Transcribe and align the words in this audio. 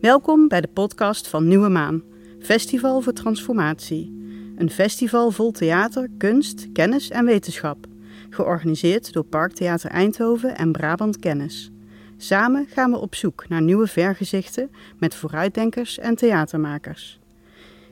Welkom 0.00 0.48
bij 0.48 0.60
de 0.60 0.68
podcast 0.68 1.28
van 1.28 1.48
Nieuwe 1.48 1.68
Maan, 1.68 2.02
Festival 2.40 3.00
voor 3.00 3.12
Transformatie. 3.12 4.14
Een 4.56 4.70
festival 4.70 5.30
vol 5.30 5.50
theater, 5.50 6.08
kunst, 6.18 6.72
kennis 6.72 7.10
en 7.10 7.24
wetenschap. 7.24 7.86
Georganiseerd 8.30 9.12
door 9.12 9.24
Parktheater 9.24 9.90
Eindhoven 9.90 10.56
en 10.56 10.72
Brabant 10.72 11.18
Kennis. 11.18 11.70
Samen 12.16 12.66
gaan 12.68 12.90
we 12.90 12.98
op 12.98 13.14
zoek 13.14 13.48
naar 13.48 13.62
nieuwe 13.62 13.86
vergezichten 13.86 14.70
met 14.98 15.14
vooruitdenkers 15.14 15.98
en 15.98 16.14
theatermakers. 16.14 17.20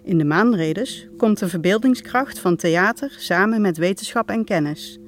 In 0.03 0.19
de 0.19 0.25
maanredes 0.25 1.09
komt 1.17 1.39
de 1.39 1.49
verbeeldingskracht 1.49 2.39
van 2.39 2.57
theater 2.57 3.15
samen 3.19 3.61
met 3.61 3.77
wetenschap 3.77 4.29
en 4.29 4.45
kennis. 4.45 4.99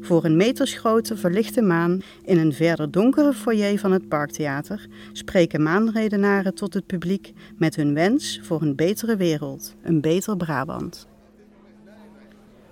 Voor 0.00 0.24
een 0.24 0.36
metersgrote 0.36 1.16
verlichte 1.16 1.62
maan 1.62 2.02
in 2.24 2.38
een 2.38 2.52
verder 2.52 2.90
donkere 2.90 3.32
foyer 3.32 3.78
van 3.78 3.92
het 3.92 4.08
Parktheater 4.08 4.86
spreken 5.12 5.62
maanredenaren 5.62 6.54
tot 6.54 6.74
het 6.74 6.86
publiek 6.86 7.32
met 7.56 7.76
hun 7.76 7.94
wens 7.94 8.40
voor 8.42 8.62
een 8.62 8.74
betere 8.74 9.16
wereld, 9.16 9.74
een 9.82 10.00
beter 10.00 10.36
Brabant. 10.36 11.06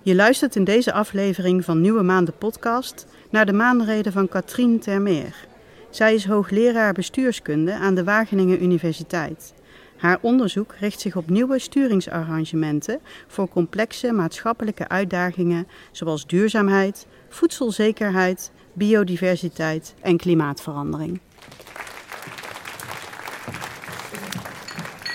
Je 0.02 0.14
luistert 0.14 0.56
in 0.56 0.64
deze 0.64 0.92
aflevering 0.92 1.64
van 1.64 1.80
Nieuwe 1.80 2.02
Maan 2.02 2.24
de 2.24 2.32
podcast 2.32 3.06
naar 3.30 3.46
de 3.46 3.52
maanreden 3.52 4.12
van 4.12 4.28
Katrien 4.28 4.78
Termeer. 4.78 5.46
Zij 5.90 6.14
is 6.14 6.26
hoogleraar 6.26 6.92
bestuurskunde 6.92 7.74
aan 7.74 7.94
de 7.94 8.04
Wageningen 8.04 8.62
Universiteit. 8.62 9.54
Haar 10.04 10.18
onderzoek 10.20 10.74
richt 10.80 11.00
zich 11.00 11.16
op 11.16 11.28
nieuwe 11.30 11.58
sturingsarrangementen 11.58 13.00
voor 13.26 13.48
complexe 13.48 14.12
maatschappelijke 14.12 14.88
uitdagingen 14.88 15.68
zoals 15.92 16.26
duurzaamheid, 16.26 17.06
voedselzekerheid, 17.28 18.50
biodiversiteit 18.72 19.94
en 20.00 20.16
klimaatverandering. 20.16 21.20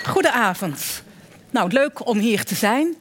Goedenavond. 0.05 1.03
Nou, 1.49 1.71
leuk 1.71 2.07
om 2.07 2.17
hier 2.17 2.43
te 2.43 2.55
zijn. 2.55 2.95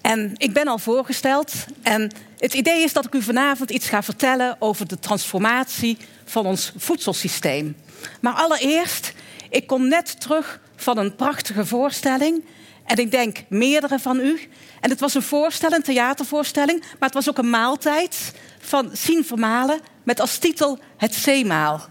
En 0.00 0.32
ik 0.36 0.52
ben 0.52 0.68
al 0.68 0.78
voorgesteld. 0.78 1.52
En 1.82 2.12
het 2.38 2.54
idee 2.54 2.82
is 2.82 2.92
dat 2.92 3.04
ik 3.04 3.14
u 3.14 3.22
vanavond 3.22 3.70
iets 3.70 3.88
ga 3.88 4.02
vertellen 4.02 4.56
over 4.58 4.88
de 4.88 4.98
transformatie 4.98 5.96
van 6.24 6.46
ons 6.46 6.72
voedselsysteem. 6.76 7.76
Maar 8.20 8.34
allereerst, 8.34 9.14
ik 9.50 9.66
kom 9.66 9.88
net 9.88 10.20
terug 10.20 10.60
van 10.80 10.98
een 10.98 11.16
prachtige 11.16 11.66
voorstelling. 11.66 12.44
En 12.84 12.96
ik 12.96 13.10
denk 13.10 13.38
meerdere 13.48 13.98
van 13.98 14.20
u. 14.20 14.40
En 14.80 14.90
het 14.90 15.00
was 15.00 15.14
een 15.14 15.22
voorstelling, 15.22 15.76
een 15.76 15.94
theatervoorstelling, 15.94 16.80
maar 16.80 17.08
het 17.08 17.14
was 17.14 17.28
ook 17.28 17.38
een 17.38 17.50
maaltijd 17.50 18.32
van 18.58 18.90
Sien 18.92 19.24
Vermalen 19.24 19.80
met 20.02 20.20
als 20.20 20.38
titel 20.38 20.78
Het 20.96 21.14
Zeemaal. 21.14 21.86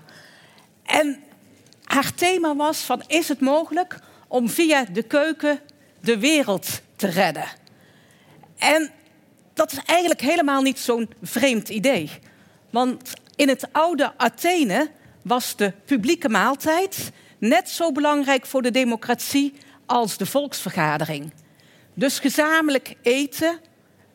En 0.86 1.20
haar 1.84 2.14
thema 2.14 2.56
was 2.56 2.80
van 2.80 3.04
is 3.08 3.28
het 3.28 3.40
mogelijk 3.40 4.00
om 4.28 4.50
via 4.50 4.86
de 4.92 5.04
keuken 5.04 5.60
de 6.00 6.20
wereld 6.20 6.82
te 6.96 7.08
redden? 7.08 7.48
En 8.58 8.92
dat 9.54 9.72
is 9.72 9.80
eigenlijk 9.86 10.22
helemaal 10.22 10.62
niet 10.62 10.80
zo'n 10.80 11.10
vreemd 11.22 11.70
idee. 11.70 12.10
Want 12.70 13.14
in 13.36 13.50
het 13.50 13.68
oude 13.72 14.14
Athene 14.18 14.90
was 15.22 15.56
de 15.56 15.74
publieke 15.86 16.30
maaltijd 16.30 17.12
net 17.38 17.70
zo 17.70 17.92
belangrijk 17.92 18.46
voor 18.46 18.62
de 18.62 18.72
democratie 18.72 19.54
als 19.86 20.18
de 20.18 20.26
volksvergadering. 20.26 21.34
Dus 21.94 22.20
gezamenlijk 22.20 22.96
eten 23.02 23.60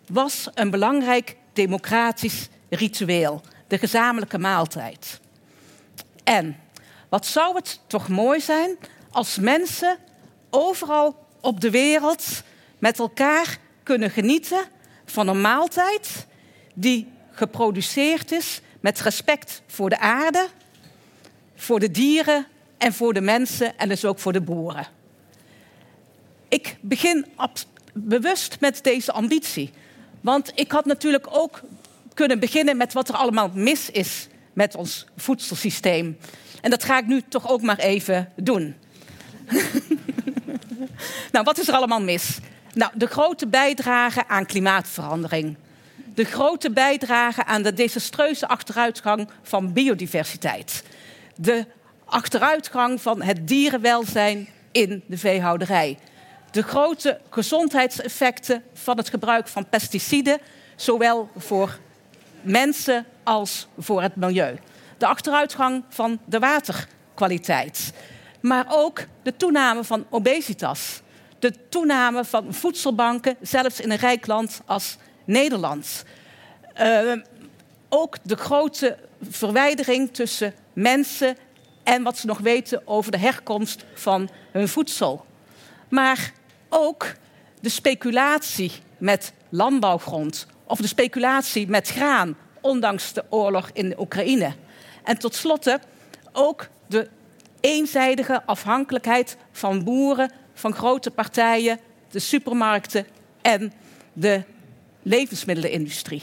was 0.07 0.49
een 0.55 0.71
belangrijk 0.71 1.37
democratisch 1.53 2.49
ritueel, 2.69 3.41
de 3.67 3.79
gezamenlijke 3.79 4.39
maaltijd. 4.39 5.21
En 6.25 6.57
wat 7.09 7.27
zou 7.27 7.55
het 7.55 7.81
toch 7.87 8.09
mooi 8.09 8.41
zijn 8.41 8.77
als 9.11 9.39
mensen 9.39 9.97
overal 10.51 11.27
op 11.41 11.61
de 11.61 11.71
wereld 11.71 12.43
met 12.79 12.99
elkaar 12.99 13.59
kunnen 13.83 14.11
genieten 14.11 14.65
van 15.05 15.29
een 15.29 15.41
maaltijd 15.41 16.27
die 16.75 17.09
geproduceerd 17.31 18.33
is 18.33 18.61
met 18.81 19.01
respect 19.01 19.63
voor 19.67 19.89
de 19.89 19.99
aarde, 19.99 20.49
voor 21.57 21.81
de 21.81 21.91
dieren 21.91 22.47
en 22.83 22.93
voor 22.93 23.15
de 23.15 23.21
mensen 23.21 23.79
en 23.79 23.89
dus 23.89 24.05
ook 24.05 24.19
voor 24.19 24.33
de 24.33 24.41
boeren. 24.41 24.87
Ik 26.49 26.77
begin 26.81 27.27
bewust 27.93 28.57
met 28.61 28.83
deze 28.83 29.13
ambitie. 29.13 29.71
Want 30.21 30.53
ik 30.55 30.73
had 30.73 30.85
natuurlijk 30.85 31.27
ook 31.31 31.61
kunnen 32.15 32.39
beginnen 32.39 32.77
met 32.77 32.93
wat 32.93 33.09
er 33.09 33.15
allemaal 33.15 33.51
mis 33.55 33.91
is 33.91 34.29
met 34.53 34.75
ons 34.75 35.07
voedselsysteem. 35.17 36.19
En 36.61 36.71
dat 36.71 36.85
ga 36.85 36.99
ik 36.99 37.07
nu 37.07 37.23
toch 37.29 37.51
ook 37.51 37.63
maar 37.63 37.79
even 37.79 38.33
doen. 38.37 38.75
nou, 41.33 41.45
wat 41.45 41.59
is 41.59 41.69
er 41.69 41.75
allemaal 41.75 42.03
mis? 42.03 42.39
Nou, 42.75 42.93
de 42.95 43.07
grote 43.07 43.47
bijdrage 43.47 44.29
aan 44.29 44.47
klimaatverandering. 44.47 45.57
De 46.15 46.25
grote 46.25 46.71
bijdrage 46.71 47.45
aan 47.45 47.63
de 47.63 47.73
desastreuze 47.73 48.49
achteruitgang 48.49 49.29
van 49.43 49.73
biodiversiteit. 49.73 50.85
De 51.37 51.67
achteruitgang 52.13 53.01
van 53.01 53.23
het 53.23 53.49
dierenwelzijn 53.49 54.49
in 54.73 55.03
de 55.07 55.19
veehouderij. 55.19 55.99
De 56.51 56.63
grote 56.63 57.21
gezondheidseffecten 57.31 58.63
van 58.73 58.97
het 58.97 59.09
gebruik 59.09 59.49
van 59.49 59.69
pesticiden, 59.69 60.39
zowel 60.77 61.29
voor 61.37 61.79
mensen 62.41 63.07
als 63.23 63.69
voor 63.79 64.03
het 64.03 64.17
milieu. 64.17 64.59
De 64.99 65.07
achteruitgang 65.07 65.85
van 65.89 66.19
de 66.25 66.39
waterkwaliteit. 66.39 67.93
Maar 68.41 68.67
ook 68.69 69.05
de 69.23 69.37
toename 69.37 69.85
van 69.85 70.07
obesitas. 70.11 71.01
De 71.39 71.69
toename 71.69 72.25
van 72.25 72.55
voedselbanken, 72.55 73.37
zelfs 73.41 73.81
in 73.81 73.91
een 73.91 73.97
rijk 73.97 74.27
land 74.27 74.63
als 74.67 74.97
Nederland. 75.25 76.05
Uh, 76.81 77.13
ook 77.89 78.17
de 78.23 78.37
grote 78.37 78.99
verwijdering 79.31 80.15
tussen 80.15 80.55
mensen 80.73 81.37
en 81.83 82.03
wat 82.03 82.19
ze 82.19 82.27
nog 82.27 82.39
weten 82.39 82.83
over 82.85 83.11
de 83.11 83.19
herkomst 83.19 83.85
van 83.95 84.29
hun 84.51 84.69
voedsel. 84.69 85.27
Maar 85.89 86.33
ook 86.69 87.13
de 87.61 87.69
speculatie 87.69 88.73
met 88.99 89.33
landbouwgrond 89.49 90.47
of 90.65 90.79
de 90.79 90.87
speculatie 90.87 91.69
met 91.69 91.89
graan, 91.89 92.37
ondanks 92.61 93.13
de 93.13 93.25
oorlog 93.29 93.71
in 93.73 93.89
de 93.89 94.01
Oekraïne. 94.01 94.55
En 95.05 95.19
tot 95.19 95.35
slot 95.35 95.79
ook 96.33 96.69
de 96.87 97.09
eenzijdige 97.61 98.43
afhankelijkheid 98.47 99.37
van 99.53 99.85
boeren, 99.85 100.33
van 100.55 100.75
grote 100.75 101.11
partijen, 101.11 101.81
de 102.11 102.19
supermarkten 102.19 103.07
en 103.43 103.73
de 104.13 104.43
levensmiddelenindustrie. 105.03 106.23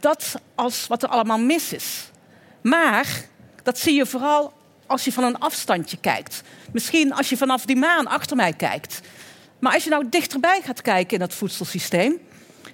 Dat 0.00 0.34
als 0.54 0.86
wat 0.86 1.02
er 1.02 1.08
allemaal 1.08 1.38
mis 1.38 1.72
is. 1.72 2.10
Maar 2.68 3.24
dat 3.62 3.78
zie 3.78 3.94
je 3.94 4.06
vooral 4.06 4.52
als 4.86 5.04
je 5.04 5.12
van 5.12 5.24
een 5.24 5.38
afstandje 5.38 5.96
kijkt. 5.96 6.42
Misschien 6.72 7.12
als 7.12 7.28
je 7.28 7.36
vanaf 7.36 7.64
die 7.64 7.76
maan 7.76 8.06
achter 8.06 8.36
mij 8.36 8.52
kijkt. 8.52 9.00
Maar 9.58 9.72
als 9.72 9.84
je 9.84 9.90
nou 9.90 10.08
dichterbij 10.08 10.60
gaat 10.64 10.82
kijken 10.82 11.12
in 11.12 11.18
dat 11.18 11.34
voedselsysteem, 11.34 12.18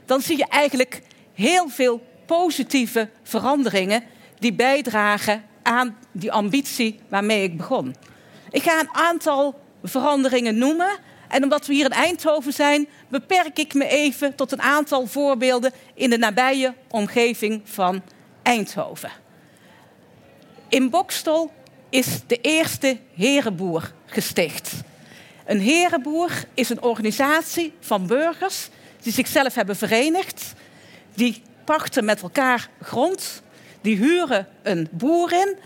dan 0.04 0.20
zie 0.20 0.36
je 0.36 0.46
eigenlijk 0.48 1.02
heel 1.34 1.68
veel 1.68 2.06
positieve 2.26 3.08
veranderingen 3.22 4.02
die 4.38 4.52
bijdragen 4.52 5.44
aan 5.62 5.96
die 6.12 6.32
ambitie 6.32 7.00
waarmee 7.08 7.42
ik 7.42 7.56
begon. 7.56 7.96
Ik 8.50 8.62
ga 8.62 8.80
een 8.80 8.94
aantal 8.94 9.60
veranderingen 9.84 10.58
noemen. 10.58 10.98
En 11.28 11.42
omdat 11.42 11.66
we 11.66 11.74
hier 11.74 11.84
in 11.84 11.90
Eindhoven 11.90 12.52
zijn, 12.52 12.88
beperk 13.08 13.58
ik 13.58 13.74
me 13.74 13.88
even 13.88 14.34
tot 14.34 14.52
een 14.52 14.62
aantal 14.62 15.06
voorbeelden 15.06 15.72
in 15.94 16.10
de 16.10 16.18
nabije 16.18 16.74
omgeving 16.88 17.60
van 17.64 18.02
Eindhoven. 18.42 19.21
In 20.72 20.90
Bokstel 20.90 21.52
is 21.88 22.06
de 22.26 22.38
eerste 22.40 22.98
herenboer 23.14 23.92
gesticht. 24.06 24.72
Een 25.44 25.60
herenboer 25.60 26.30
is 26.54 26.68
een 26.68 26.82
organisatie 26.82 27.72
van 27.80 28.06
burgers 28.06 28.68
die 29.02 29.12
zichzelf 29.12 29.54
hebben 29.54 29.76
verenigd. 29.76 30.52
Die 31.14 31.42
pachten 31.64 32.04
met 32.04 32.22
elkaar 32.22 32.68
grond, 32.82 33.42
die 33.80 33.96
huren 33.96 34.48
een 34.62 34.88
boer 34.90 35.32
in. 35.32 35.56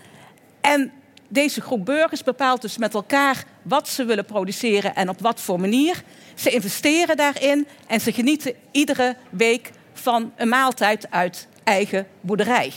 En 0.61 0.93
deze 1.29 1.61
groep 1.61 1.85
burgers 1.85 2.23
bepaalt 2.23 2.63
dus 2.63 2.79
met 2.79 2.95
elkaar 2.95 3.45
wat 3.63 3.89
ze 3.89 4.05
willen 4.05 4.25
produceren 4.25 4.95
en 4.95 5.09
op 5.09 5.21
wat 5.21 5.41
voor 5.41 5.61
manier. 5.61 6.03
Ze 6.35 6.51
investeren 6.51 7.17
daarin 7.17 7.67
en 7.87 8.01
ze 8.01 8.13
genieten 8.13 8.55
iedere 8.71 9.17
week 9.31 9.71
van 9.93 10.33
een 10.37 10.49
maaltijd 10.49 11.11
uit 11.11 11.47
eigen 11.65 12.07
boerderij. 12.21 12.73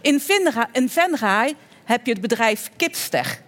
In, 0.00 0.20
Venray 0.88 1.54
heb 1.84 2.06
je 2.06 2.12
het 2.12 2.20
bedrijf 2.20 2.70
Kipster. 2.76 3.40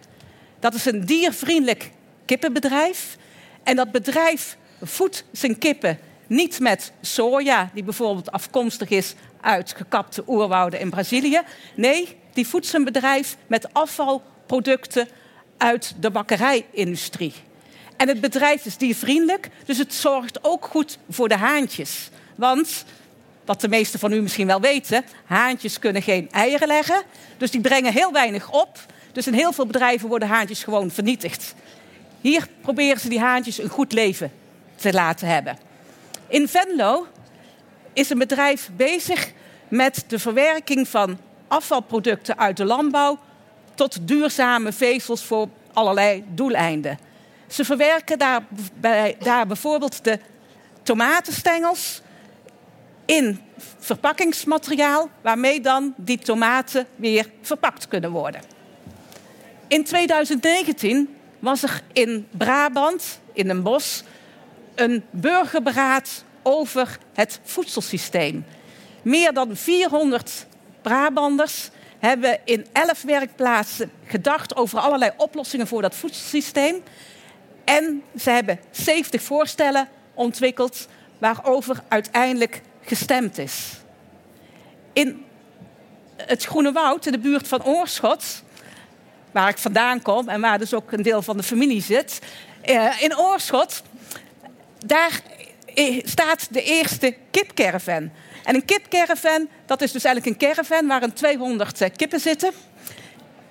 Dat 0.61 0.75
is 0.75 0.85
een 0.85 1.05
diervriendelijk 1.05 1.91
kippenbedrijf. 2.25 3.17
En 3.63 3.77
dat 3.77 3.93
bedrijf 3.93 4.57
voedt 4.83 5.25
zijn 5.33 5.59
kippen 5.59 5.99
niet 6.27 6.61
met 6.61 6.93
soja, 7.01 7.71
die 7.75 7.83
bijvoorbeeld 7.83 8.33
afkomstig 8.33 8.89
is 8.89 9.15
uit 9.41 9.75
gekapte 9.77 10.25
oerwouden 10.27 10.81
in 10.81 10.91
Brazilië. 10.91 11.41
Nee, 11.75 12.17
die 12.33 12.47
voedt 12.47 12.67
zijn 12.67 12.85
bedrijf 12.85 13.37
met 13.47 13.75
afval 13.75 14.23
producten 14.47 15.09
uit 15.57 15.95
de 16.01 16.11
bakkerijindustrie. 16.11 17.33
En 17.97 18.09
het 18.09 18.21
bedrijf 18.21 18.65
is 18.65 18.77
diervriendelijk, 18.77 19.49
dus 19.65 19.79
het 19.79 19.95
zorgt 19.95 20.45
ook 20.45 20.65
goed 20.65 20.99
voor 21.11 21.29
de 21.29 21.37
haantjes. 21.37 22.11
Want, 22.37 22.85
wat 23.45 23.61
de 23.61 23.69
meesten 23.69 23.99
van 23.99 24.13
u 24.13 24.21
misschien 24.21 24.47
wel 24.47 24.61
weten, 24.61 25.05
haantjes 25.25 25.79
kunnen 25.79 26.03
geen 26.03 26.31
eieren 26.31 26.69
leggen. 26.69 27.03
Dus 27.37 27.51
die 27.51 27.61
brengen 27.61 27.93
heel 27.93 28.13
weinig 28.13 28.51
op. 28.51 28.79
Dus 29.13 29.27
in 29.27 29.33
heel 29.33 29.53
veel 29.53 29.67
bedrijven 29.67 30.09
worden 30.09 30.29
haantjes 30.29 30.65
gewoon 30.65 30.91
vernietigd. 30.91 31.55
Hier 32.21 32.49
proberen 32.61 33.01
ze 33.01 33.09
die 33.09 33.21
haantjes 33.21 33.59
een 33.59 33.69
goed 33.69 33.93
leven 33.93 34.33
te 34.77 34.93
laten 34.93 35.29
hebben. 35.29 35.59
In 36.29 36.49
Venlo 36.49 37.07
is 37.93 38.11
een 38.11 38.19
bedrijf 38.19 38.71
bezig 38.77 39.33
met 39.69 40.05
de 40.07 40.19
verwerking 40.19 40.89
van 40.89 41.19
afvalproducten 41.49 42.39
uit 42.39 42.57
de 42.57 42.65
landbouw 42.65 43.19
tot 43.75 44.09
duurzame 44.09 44.73
vezels 44.73 45.25
voor 45.25 45.49
allerlei 45.73 46.25
doeleinden. 46.29 46.99
Ze 47.47 47.65
verwerken 47.65 48.19
daar, 48.19 48.43
bij, 48.75 49.17
daar 49.19 49.47
bijvoorbeeld 49.47 50.05
de 50.05 50.19
tomatenstengels 50.83 52.02
in 53.05 53.41
verpakkingsmateriaal, 53.79 55.11
waarmee 55.21 55.61
dan 55.61 55.95
die 55.97 56.19
tomaten 56.19 56.87
weer 56.97 57.27
verpakt 57.41 57.89
kunnen 57.89 58.11
worden. 58.11 58.41
In 59.69 59.85
2019 59.85 61.17
was 61.39 61.63
er 61.63 61.83
in 61.93 62.27
Brabant, 62.31 63.21
in 63.33 63.51
een 63.51 63.63
bos, 63.63 64.03
een 64.75 65.05
burgerberaad 65.11 66.25
over 66.43 66.99
het 67.13 67.41
voedselsysteem. 67.45 68.45
Meer 69.03 69.33
dan 69.33 69.57
400 69.57 70.47
Brabanders 70.83 71.71
hebben 71.99 72.41
in 72.45 72.67
elf 72.73 73.03
werkplaatsen 73.03 73.91
gedacht 74.07 74.57
over 74.57 74.79
allerlei 74.79 75.11
oplossingen 75.17 75.67
voor 75.67 75.83
dat 75.83 75.95
voedselsysteem. 75.95 76.83
En 77.65 78.03
ze 78.19 78.31
hebben 78.31 78.61
70 78.71 79.23
voorstellen 79.23 79.89
ontwikkeld 80.15 80.89
waarover 81.19 81.83
uiteindelijk 81.89 82.63
gestemd 82.83 83.39
is. 83.39 83.71
In 84.93 85.25
het 86.17 86.45
Groene 86.45 86.73
Woud, 86.73 87.07
in 87.07 87.13
de 87.13 87.19
buurt 87.19 87.49
van 87.49 87.65
Oorschot, 87.65 88.43
waar 89.31 89.49
ik 89.49 89.59
vandaan 89.59 90.03
kom 90.03 90.29
en 90.29 90.41
waar 90.41 90.59
dus 90.59 90.75
ook 90.75 90.93
een 90.93 91.03
deel 91.03 91.23
van 91.23 91.37
de 91.37 91.43
familie 91.43 91.83
zit, 91.83 92.19
eh, 92.61 93.03
in 93.03 93.19
Oorschot, 93.19 93.83
daar 94.87 95.21
staat 96.03 96.47
de 96.51 96.63
eerste 96.63 97.17
kipcaravan. 97.31 98.11
En 98.45 98.55
een 98.55 98.65
kipcaravan, 98.65 99.49
dat 99.67 99.83
is 99.83 99.93
dus 99.93 100.05
eigenlijk 100.05 100.43
een 100.43 100.49
caravan 100.49 100.87
waarin 100.87 101.13
200 101.13 101.81
eh, 101.81 101.91
kippen 101.97 102.21
zitten. 102.21 102.53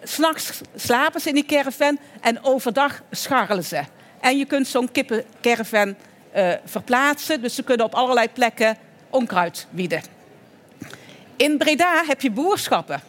S'nachts 0.03 0.61
slapen 0.75 1.21
ze 1.21 1.29
in 1.29 1.35
die 1.35 1.45
caravan 1.45 1.99
en 2.21 2.43
overdag 2.43 3.01
scharrelen 3.11 3.63
ze. 3.63 3.81
En 4.21 4.37
je 4.37 4.45
kunt 4.45 4.67
zo'n 4.67 4.91
kippencaravan 4.91 5.95
uh, 6.35 6.53
verplaatsen, 6.65 7.41
dus 7.41 7.55
ze 7.55 7.63
kunnen 7.63 7.85
op 7.85 7.95
allerlei 7.95 8.29
plekken 8.29 8.77
onkruid 9.11 9.67
wieden. 9.69 10.01
In 11.35 11.57
Breda 11.57 12.03
heb 12.05 12.21
je 12.21 12.31
boerschappen. 12.31 13.01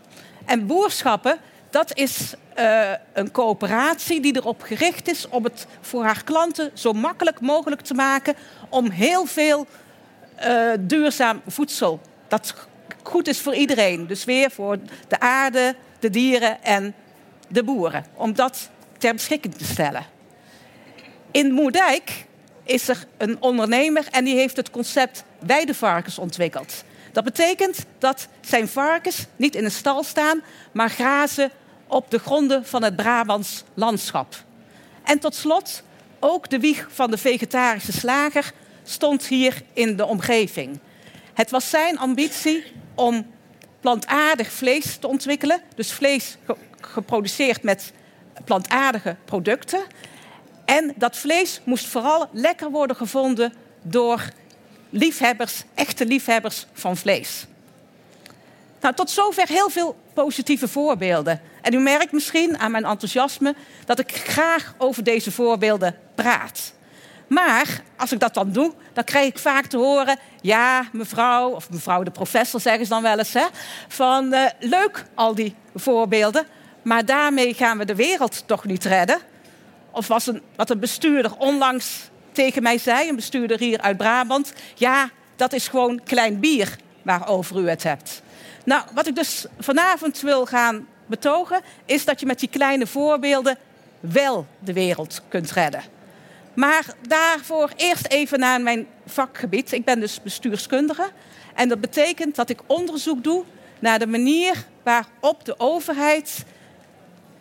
En 0.44 0.66
boerschappen, 0.66 1.38
dat 1.70 1.96
is 1.96 2.34
uh, 2.58 2.90
een 3.12 3.31
coöperatie 3.31 4.20
die 4.20 4.37
erop 4.37 4.62
gericht 4.62 5.08
is 5.08 5.28
om 5.28 5.44
het 5.44 5.66
voor 5.81 6.04
haar 6.04 6.25
klanten 6.25 6.70
zo 6.75 6.93
makkelijk 6.93 7.40
mogelijk 7.40 7.81
te 7.81 7.94
maken 7.94 8.34
om 8.69 8.90
heel 8.90 9.26
veel 9.26 9.66
uh, 10.46 10.72
duurzaam 10.81 11.40
voedsel 11.46 12.00
dat 12.28 12.55
goed 13.02 13.28
is 13.28 13.40
voor 13.40 13.55
iedereen. 13.55 14.06
Dus 14.06 14.25
weer 14.25 14.50
voor 14.50 14.78
de 15.08 15.20
aarde, 15.20 15.75
de 15.98 16.10
dieren 16.10 16.62
en 16.62 16.94
de 17.48 17.64
boeren. 17.64 18.05
Om 18.14 18.34
dat 18.34 18.70
ter 18.98 19.12
beschikking 19.12 19.55
te 19.55 19.64
stellen. 19.64 20.06
In 21.31 21.52
Moerdijk 21.52 22.26
is 22.72 22.88
er 22.88 23.06
een 23.16 23.36
ondernemer 23.40 24.06
en 24.10 24.24
die 24.24 24.34
heeft 24.34 24.56
het 24.56 24.70
concept 24.70 25.24
weidevarkens 25.38 26.19
ontwikkeld. 26.19 26.84
Dat 27.12 27.24
betekent 27.24 27.78
dat 27.98 28.28
zijn 28.40 28.69
varkens 28.69 29.26
niet 29.36 29.54
in 29.54 29.64
een 29.64 29.70
stal 29.70 30.02
staan, 30.02 30.42
maar 30.72 30.90
grazen 30.90 31.50
op 31.86 32.10
de 32.10 32.19
gronden 32.19 32.66
van 32.66 32.82
het 32.82 32.96
Brabants 32.96 33.64
landschap. 33.74 34.44
En 35.04 35.19
tot 35.19 35.34
slot, 35.34 35.82
ook 36.20 36.50
de 36.50 36.58
wieg 36.58 36.88
van 36.90 37.10
de 37.10 37.19
vegetarische 37.19 37.92
slager 37.92 38.52
stond 38.82 39.26
hier 39.26 39.62
in 39.72 39.96
de 39.96 40.06
omgeving. 40.06 40.78
Het 41.34 41.50
was 41.50 41.70
zijn 41.70 41.98
ambitie 41.98 42.64
om 42.94 43.26
plantaardig 43.80 44.52
vlees 44.52 44.96
te 44.96 45.06
ontwikkelen, 45.06 45.62
dus 45.74 45.92
vlees 45.92 46.36
geproduceerd 46.80 47.62
met 47.62 47.92
plantaardige 48.44 49.16
producten. 49.24 49.82
En 50.78 50.92
dat 50.96 51.16
vlees 51.16 51.60
moest 51.64 51.86
vooral 51.86 52.28
lekker 52.32 52.70
worden 52.70 52.96
gevonden 52.96 53.52
door 53.82 54.28
liefhebbers, 54.90 55.62
echte 55.74 56.06
liefhebbers 56.06 56.66
van 56.72 56.96
vlees. 56.96 57.46
Nou, 58.80 58.94
tot 58.94 59.10
zover 59.10 59.48
heel 59.48 59.70
veel 59.70 59.96
positieve 60.14 60.69
voorbeelden. 60.69 61.40
En 61.62 61.74
u 61.74 61.78
merkt 61.78 62.12
misschien 62.12 62.58
aan 62.58 62.70
mijn 62.70 62.84
enthousiasme 62.84 63.54
dat 63.84 63.98
ik 63.98 64.16
graag 64.16 64.74
over 64.78 65.04
deze 65.04 65.32
voorbeelden 65.32 65.96
praat. 66.14 66.72
Maar 67.26 67.82
als 67.96 68.12
ik 68.12 68.20
dat 68.20 68.34
dan 68.34 68.52
doe, 68.52 68.72
dan 68.92 69.04
krijg 69.04 69.26
ik 69.26 69.38
vaak 69.38 69.66
te 69.66 69.76
horen: 69.76 70.19
ja, 70.40 70.84
mevrouw, 70.92 71.50
of 71.50 71.70
mevrouw 71.70 72.02
de 72.02 72.10
professor 72.10 72.60
zeggen 72.60 72.84
ze 72.84 72.92
dan 72.92 73.02
wel 73.02 73.19
eens, 73.19 73.32
hè, 73.32 73.46
van 73.88 74.34
uh, 74.34 74.46
leuk 74.58 75.04
al 75.14 75.34
die 75.34 75.54
voorbeelden, 75.74 76.46
maar 76.82 77.04
daarmee 77.04 77.54
gaan 77.54 77.78
we 77.78 77.84
de 77.84 77.94
wereld 77.94 78.42
toch 78.46 78.64
niet 78.64 78.84
redden. 78.84 79.31
Of 79.93 80.06
was 80.06 80.27
een, 80.27 80.43
wat 80.56 80.71
een 80.71 80.79
bestuurder 80.79 81.37
onlangs 81.37 82.11
tegen 82.33 82.62
mij 82.62 82.79
zei, 82.79 83.09
een 83.09 83.17
bestuurder 83.17 83.59
hier 83.59 83.81
uit 83.81 83.97
Brabant: 83.97 84.53
ja, 84.75 85.11
dat 85.37 85.53
is 85.53 85.69
gewoon 85.69 86.03
klein 86.05 86.41
bier 86.41 86.77
waarover 87.03 87.61
u 87.61 87.69
het 87.69 87.83
hebt. 87.83 88.23
Nou, 88.65 88.83
wat 88.94 89.06
ik 89.06 89.15
dus 89.15 89.47
vanavond 89.59 90.21
wil 90.21 90.47
gaan 90.47 90.87
betogen, 91.06 91.61
is 91.85 92.05
dat 92.05 92.21
je 92.21 92.27
met 92.27 92.41
die 92.41 92.49
kleine 92.49 92.87
voorbeelden 92.87 93.59
wel 94.00 94.47
de 94.59 94.73
wereld 94.73 95.23
kunt 95.29 95.50
redden. 95.50 95.83
Maar 96.55 96.85
daarvoor 97.09 97.71
eerst 97.77 98.06
even 98.06 98.39
naar 98.39 98.61
mijn 98.61 98.87
vakgebied. 99.06 99.73
Ik 99.73 99.85
ben 99.85 100.00
dus 100.00 100.23
bestuurskundige. 100.23 101.11
En 101.55 101.69
dat 101.69 101.81
betekent 101.81 102.35
dat 102.35 102.49
ik 102.49 102.61
onderzoek 102.67 103.25
doe 103.25 103.44
naar 103.79 103.99
de 103.99 104.06
manier 104.06 104.65
waarop 104.82 105.44
de 105.44 105.55
overheid 105.58 106.44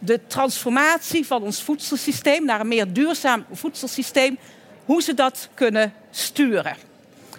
de 0.03 0.27
transformatie 0.27 1.25
van 1.27 1.41
ons 1.41 1.61
voedselsysteem 1.61 2.45
naar 2.45 2.59
een 2.59 2.67
meer 2.67 2.93
duurzaam 2.93 3.45
voedselsysteem, 3.51 4.37
hoe 4.85 5.01
ze 5.01 5.13
dat 5.13 5.49
kunnen 5.53 5.93
sturen. 6.11 6.75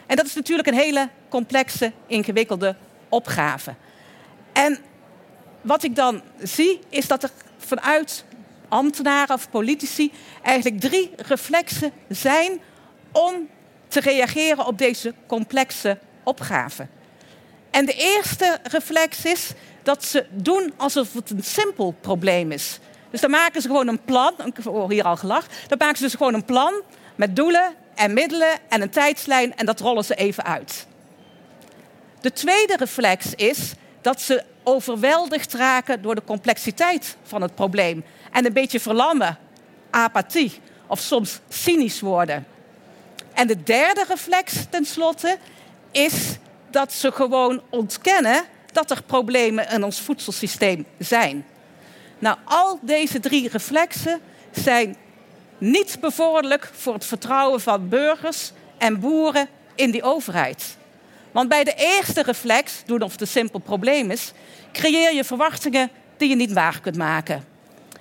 En 0.07 0.17
dat 0.17 0.27
is 0.27 0.35
natuurlijk 0.35 0.69
een 0.69 0.75
hele 0.75 1.09
complexe, 1.29 1.93
ingewikkelde 2.07 2.77
opgave. 3.09 3.75
En 4.53 4.79
wat 5.61 5.83
ik 5.83 5.97
dan 5.97 6.23
zie, 6.43 6.81
is 6.89 7.07
dat 7.09 7.23
er 7.23 7.31
vanuit 7.59 8.25
ambtenaren 8.69 9.35
of 9.35 9.51
politici 9.51 10.13
eigenlijk 10.43 10.81
drie 10.81 11.11
reflexen 11.17 11.93
zijn 12.09 12.61
om 13.13 13.49
te 13.89 14.01
reageren 14.01 14.67
op 14.67 14.79
deze 14.79 15.15
complexe 15.27 15.99
opgave. 16.23 16.87
En 17.71 17.87
de 17.87 17.93
eerste 17.93 18.59
reflex 18.63 19.25
is 19.25 19.53
dat 19.83 20.05
ze 20.05 20.27
doen 20.31 20.73
alsof 20.77 21.13
het 21.13 21.31
een 21.31 21.45
simpel 21.45 21.95
probleem 22.01 22.53
is. 22.53 22.79
Dus 23.11 23.21
dan 23.21 23.31
maken 23.31 23.63
ze 23.63 23.69
gewoon 23.69 23.89
een 23.89 24.05
plan, 24.05 24.35
ik 24.45 24.57
hoor 24.65 24.91
hier 24.91 25.05
al 25.05 25.17
gelacht, 25.17 25.55
dan 25.69 25.79
maken 25.79 25.97
ze 25.97 26.03
dus 26.03 26.15
gewoon 26.15 26.35
een 26.35 26.45
plan 26.45 26.73
met 27.15 27.37
doelen 27.37 27.75
en 27.95 28.13
middelen 28.13 28.59
en 28.69 28.83
een 28.83 28.91
tijdslijn 28.91 29.57
en 29.57 29.67
dat 29.67 29.81
rollen 29.81 30.05
ze 30.05 30.15
even 30.15 30.45
uit. 30.45 30.87
De 32.21 32.33
tweede 32.33 32.77
reflex 32.77 33.35
is 33.35 33.73
dat 34.01 34.21
ze 34.21 34.45
overweldigd 34.63 35.53
raken 35.53 36.03
door 36.03 36.15
de 36.15 36.25
complexiteit 36.25 37.17
van 37.23 37.43
het 37.43 37.55
probleem 37.55 38.05
en 38.33 38.47
een 38.47 38.53
beetje 38.53 38.81
verlammen, 38.81 39.39
apathie 39.91 40.61
of 40.87 41.01
soms 41.01 41.41
cynisch 41.49 42.01
worden. 42.01 42.47
En 43.33 43.47
de 43.47 43.63
derde 43.63 44.05
reflex 44.09 44.67
tenslotte 44.71 45.39
is 45.91 46.37
dat 46.71 46.93
ze 46.93 47.13
gewoon 47.13 47.63
ontkennen 47.71 48.45
dat 48.73 48.91
er 48.91 49.03
problemen 49.03 49.71
in 49.71 49.85
ons 49.85 50.01
voedselsysteem 50.01 50.87
zijn. 50.99 51.47
Nou, 52.19 52.37
al 52.45 52.79
deze 52.83 53.21
drie 53.21 53.49
reflexen 53.49 54.21
zijn 54.51 54.97
niet 55.59 55.99
bevorderlijk 56.01 56.71
voor 56.73 56.95
het 56.95 57.05
vertrouwen 57.05 57.61
van 57.61 57.89
burgers 57.89 58.53
en 58.79 59.01
boeren 59.01 59.49
in 59.75 59.91
die 59.91 60.03
overheid. 60.03 60.77
Want 61.33 61.49
bij 61.49 61.65
de 61.65 61.75
eerste 61.77 62.23
reflex, 62.23 62.83
doen 62.87 63.03
of 63.03 63.13
het 63.13 63.21
een 63.21 63.27
simpel 63.27 63.59
probleem 63.59 64.11
is, 64.11 64.33
creëer 64.73 65.15
je 65.15 65.25
verwachtingen 65.25 65.91
die 66.17 66.29
je 66.29 66.37
niet 66.37 66.53
waar 66.53 66.81
kunt 66.81 66.97
maken. 66.97 67.45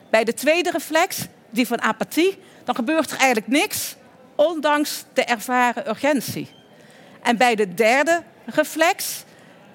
Bij 0.09 0.23
de 0.23 0.33
tweede 0.33 0.71
reflex, 0.71 1.27
die 1.49 1.67
van 1.67 1.81
apathie, 1.81 2.37
dan 2.63 2.75
gebeurt 2.75 3.11
er 3.11 3.17
eigenlijk 3.17 3.47
niks, 3.47 3.95
ondanks 4.35 5.03
de 5.13 5.23
ervaren 5.23 5.89
urgentie. 5.89 6.49
En 7.21 7.37
bij 7.37 7.55
de 7.55 7.73
derde 7.73 8.23
reflex, 8.45 9.23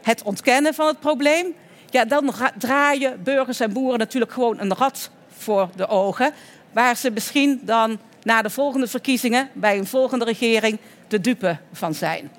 het 0.06 0.22
ontkennen 0.22 0.75
van 0.75 0.86
het 0.86 1.00
probleem, 1.00 1.54
ja, 1.90 2.04
dan 2.04 2.34
draaien 2.58 3.22
burgers 3.22 3.60
en 3.60 3.72
boeren 3.72 3.98
natuurlijk 3.98 4.32
gewoon 4.32 4.60
een 4.60 4.75
rad 4.75 5.10
voor 5.36 5.68
de 5.76 5.86
ogen, 5.86 6.32
waar 6.72 6.96
ze 6.96 7.10
misschien 7.10 7.60
dan 7.62 7.98
na 8.22 8.42
de 8.42 8.50
volgende 8.50 8.86
verkiezingen 8.86 9.48
bij 9.52 9.78
een 9.78 9.86
volgende 9.86 10.25
regering 10.25 10.78
de 11.08 11.20
dupe 11.20 11.58
van 11.72 11.94
zijn. 11.94 12.30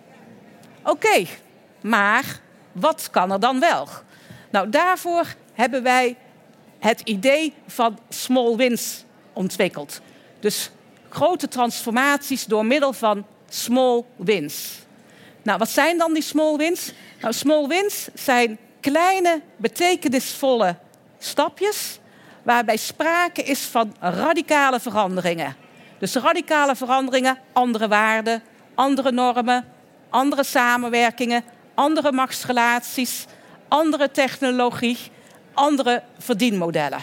Oké, 0.84 1.26
maar 1.82 2.40
wat 2.72 3.10
kan 3.12 3.32
er 3.32 3.40
dan 3.40 3.60
wel? 3.60 3.88
Nou, 4.50 4.70
daarvoor 4.70 5.26
hebben 5.54 5.84
wij 5.84 6.16
het 6.80 7.02
idee 7.02 7.54
van 7.68 8.00
small 8.10 8.56
wins 8.56 9.04
ontwikkeld. 9.34 10.02
Dus 10.40 10.72
grote 11.10 11.48
transformaties 11.48 12.46
door 12.46 12.66
middel 12.66 12.94
van 12.94 13.26
small 13.50 14.04
wins. 14.16 14.86
Nou, 15.48 15.60
wat 15.60 15.70
zijn 15.70 15.98
dan 15.98 16.14
die 16.14 16.24
small 16.24 16.56
wins? 16.56 16.92
Nou, 17.22 17.34
small 17.34 17.68
wins 17.68 18.08
zijn 18.14 18.58
kleine, 18.80 19.42
betekenisvolle 19.58 20.76
stapjes 21.18 22.00
waarbij 22.44 22.78
sprake 22.78 23.44
is 23.44 23.62
van 23.62 23.96
radicale 24.00 24.80
veranderingen. 24.80 25.56
Dus 26.00 26.16
radicale 26.16 26.76
veranderingen, 26.76 27.38
andere 27.54 27.88
waarden, 27.88 28.44
andere 28.76 29.12
normen, 29.12 29.66
andere 30.10 30.44
samenwerkingen, 30.44 31.44
andere 31.74 32.12
machtsrelaties, 32.12 33.26
andere 33.68 34.12
technologie, 34.12 34.98
andere 35.54 36.04
verdienmodellen. 36.20 37.02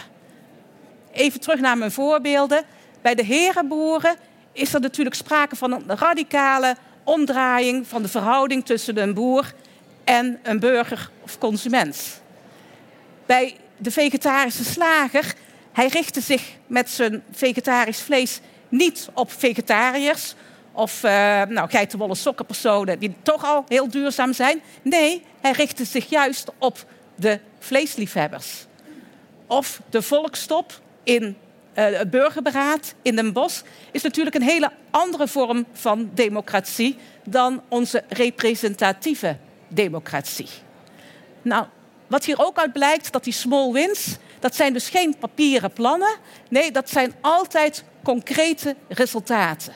Even 1.11 1.39
terug 1.39 1.59
naar 1.59 1.77
mijn 1.77 1.91
voorbeelden. 1.91 2.63
Bij 3.01 3.15
de 3.15 3.23
herenboeren 3.23 4.15
is 4.51 4.73
er 4.73 4.79
natuurlijk 4.79 5.15
sprake 5.15 5.55
van 5.55 5.71
een 5.71 5.97
radicale 5.97 6.75
omdraaiing 7.05 7.87
van 7.87 8.01
de 8.01 8.07
verhouding 8.07 8.65
tussen 8.65 8.97
een 8.97 9.13
boer 9.13 9.53
en 10.03 10.39
een 10.43 10.59
burger 10.59 11.09
of 11.21 11.37
consument. 11.37 12.21
Bij 13.25 13.55
de 13.77 13.91
vegetarische 13.91 14.63
slager, 14.63 15.33
hij 15.71 15.87
richtte 15.87 16.21
zich 16.21 16.43
met 16.67 16.89
zijn 16.89 17.23
vegetarisch 17.31 18.01
vlees 18.01 18.39
niet 18.69 19.09
op 19.13 19.31
vegetariërs 19.31 20.35
of 20.71 21.03
uh, 21.03 21.11
nou, 21.43 21.69
geitenwolle 21.69 22.15
sokkenpersonen 22.15 22.99
die 22.99 23.15
toch 23.21 23.45
al 23.45 23.63
heel 23.67 23.89
duurzaam 23.89 24.33
zijn. 24.33 24.61
Nee, 24.81 25.23
hij 25.41 25.51
richtte 25.51 25.85
zich 25.85 26.09
juist 26.09 26.51
op 26.57 26.85
de 27.15 27.39
vleesliefhebbers. 27.59 28.65
Of 29.47 29.81
de 29.89 30.01
volkstop 30.01 30.81
in 31.03 31.37
het 31.81 32.09
burgerberaad 32.09 32.93
in 33.01 33.15
Den 33.15 33.33
Bosch 33.33 33.61
is 33.91 34.01
natuurlijk 34.01 34.35
een 34.35 34.41
hele 34.41 34.71
andere 34.89 35.27
vorm 35.27 35.65
van 35.73 36.09
democratie 36.13 36.97
dan 37.23 37.61
onze 37.67 38.03
representatieve 38.07 39.37
democratie. 39.67 40.49
Nou, 41.41 41.65
wat 42.07 42.25
hier 42.25 42.45
ook 42.45 42.57
uit 42.57 42.73
blijkt, 42.73 43.11
dat 43.11 43.23
die 43.23 43.33
small 43.33 43.71
wins, 43.71 44.17
dat 44.39 44.55
zijn 44.55 44.73
dus 44.73 44.89
geen 44.89 45.15
papieren 45.19 45.71
plannen. 45.71 46.15
Nee, 46.49 46.71
dat 46.71 46.89
zijn 46.89 47.13
altijd 47.21 47.83
concrete 48.03 48.75
resultaten. 48.87 49.73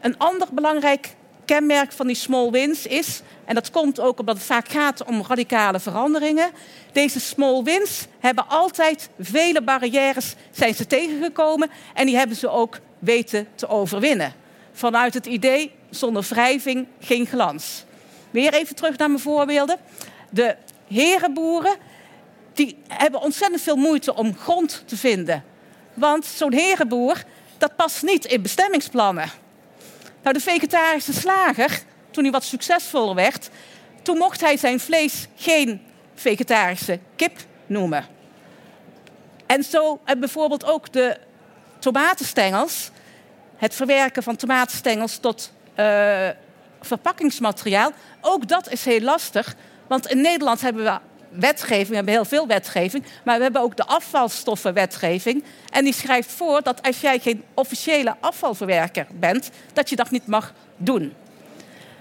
Een 0.00 0.18
ander 0.18 0.48
belangrijk 0.52 1.14
kenmerk 1.48 1.92
van 1.92 2.06
die 2.06 2.16
small 2.16 2.50
wins 2.50 2.86
is, 2.86 3.22
en 3.44 3.54
dat 3.54 3.70
komt 3.70 4.00
ook 4.00 4.18
omdat 4.18 4.34
het 4.34 4.44
vaak 4.44 4.68
gaat 4.68 5.04
om 5.04 5.24
radicale 5.28 5.80
veranderingen, 5.80 6.50
deze 6.92 7.20
small 7.20 7.62
wins 7.62 8.06
hebben 8.18 8.48
altijd 8.48 9.08
vele 9.18 9.62
barrières 9.62 10.34
zijn 10.50 10.74
ze 10.74 10.86
tegengekomen 10.86 11.70
en 11.94 12.06
die 12.06 12.16
hebben 12.16 12.36
ze 12.36 12.48
ook 12.48 12.78
weten 12.98 13.48
te 13.54 13.68
overwinnen. 13.68 14.32
Vanuit 14.72 15.14
het 15.14 15.26
idee 15.26 15.72
zonder 15.90 16.26
wrijving 16.28 16.86
geen 17.00 17.26
glans. 17.26 17.84
Weer 18.30 18.54
even 18.54 18.74
terug 18.74 18.96
naar 18.96 19.08
mijn 19.08 19.20
voorbeelden. 19.20 19.76
De 20.30 20.56
herenboeren 20.88 21.76
die 22.52 22.78
hebben 22.88 23.20
ontzettend 23.20 23.62
veel 23.62 23.76
moeite 23.76 24.14
om 24.14 24.36
grond 24.36 24.82
te 24.86 24.96
vinden. 24.96 25.44
Want 25.94 26.24
zo'n 26.24 26.52
herenboer, 26.52 27.24
dat 27.58 27.76
past 27.76 28.02
niet 28.02 28.24
in 28.24 28.42
bestemmingsplannen. 28.42 29.30
Nou, 30.28 30.40
de 30.40 30.50
vegetarische 30.50 31.12
slager, 31.12 31.82
toen 32.10 32.22
hij 32.22 32.32
wat 32.32 32.44
succesvoller 32.44 33.14
werd, 33.14 33.50
toen 34.02 34.18
mocht 34.18 34.40
hij 34.40 34.56
zijn 34.56 34.80
vlees 34.80 35.26
geen 35.36 35.82
vegetarische 36.14 36.98
kip 37.16 37.38
noemen. 37.66 38.06
En 39.46 39.62
zo 39.64 40.00
en 40.04 40.20
bijvoorbeeld 40.20 40.64
ook 40.64 40.92
de 40.92 41.18
tomatenstengels, 41.78 42.90
het 43.56 43.74
verwerken 43.74 44.22
van 44.22 44.36
tomatenstengels 44.36 45.18
tot 45.18 45.52
uh, 45.76 46.28
verpakkingsmateriaal, 46.80 47.90
ook 48.20 48.48
dat 48.48 48.70
is 48.70 48.84
heel 48.84 49.00
lastig. 49.00 49.54
Want 49.86 50.06
in 50.06 50.20
Nederland 50.20 50.60
hebben 50.60 50.84
we 50.84 50.98
wetgeving, 51.30 51.88
we 51.88 51.94
hebben 51.94 52.14
heel 52.14 52.24
veel 52.24 52.46
wetgeving, 52.46 53.04
maar 53.24 53.36
we 53.36 53.42
hebben 53.42 53.62
ook 53.62 53.76
de 53.76 53.86
afvalstoffenwetgeving. 53.86 55.44
En 55.70 55.84
die 55.84 55.92
schrijft 55.92 56.32
voor 56.32 56.62
dat 56.62 56.82
als 56.82 57.00
jij 57.00 57.18
geen 57.18 57.44
officiële 57.54 58.16
afvalverwerker 58.20 59.06
bent, 59.14 59.50
dat 59.72 59.90
je 59.90 59.96
dat 59.96 60.10
niet 60.10 60.26
mag 60.26 60.54
doen. 60.76 61.14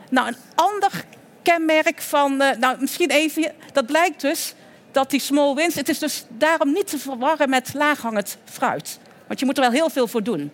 Nou, 0.10 0.27
een 0.27 0.38
ander 0.55 1.05
kenmerk 1.41 2.01
van, 2.01 2.41
uh, 2.41 2.51
nou 2.60 2.77
misschien 2.79 3.10
even, 3.10 3.51
dat 3.74 3.86
blijkt 3.86 4.22
dus 4.22 4.53
dat 4.91 5.10
die 5.10 5.19
small 5.19 5.53
wins, 5.53 5.75
het 5.75 5.89
is 5.89 6.00
dus 6.00 6.25
daarom 6.29 6.72
niet 6.72 6.88
te 6.88 6.98
verwarren 6.98 7.50
met 7.50 7.74
laaghangend 7.74 8.38
fruit. 8.46 9.00
Want 9.27 9.39
je 9.39 9.46
moet 9.46 9.57
er 9.57 9.63
wel 9.63 9.72
heel 9.72 9.89
veel 9.89 10.07
voor 10.07 10.24
doen. 10.24 10.51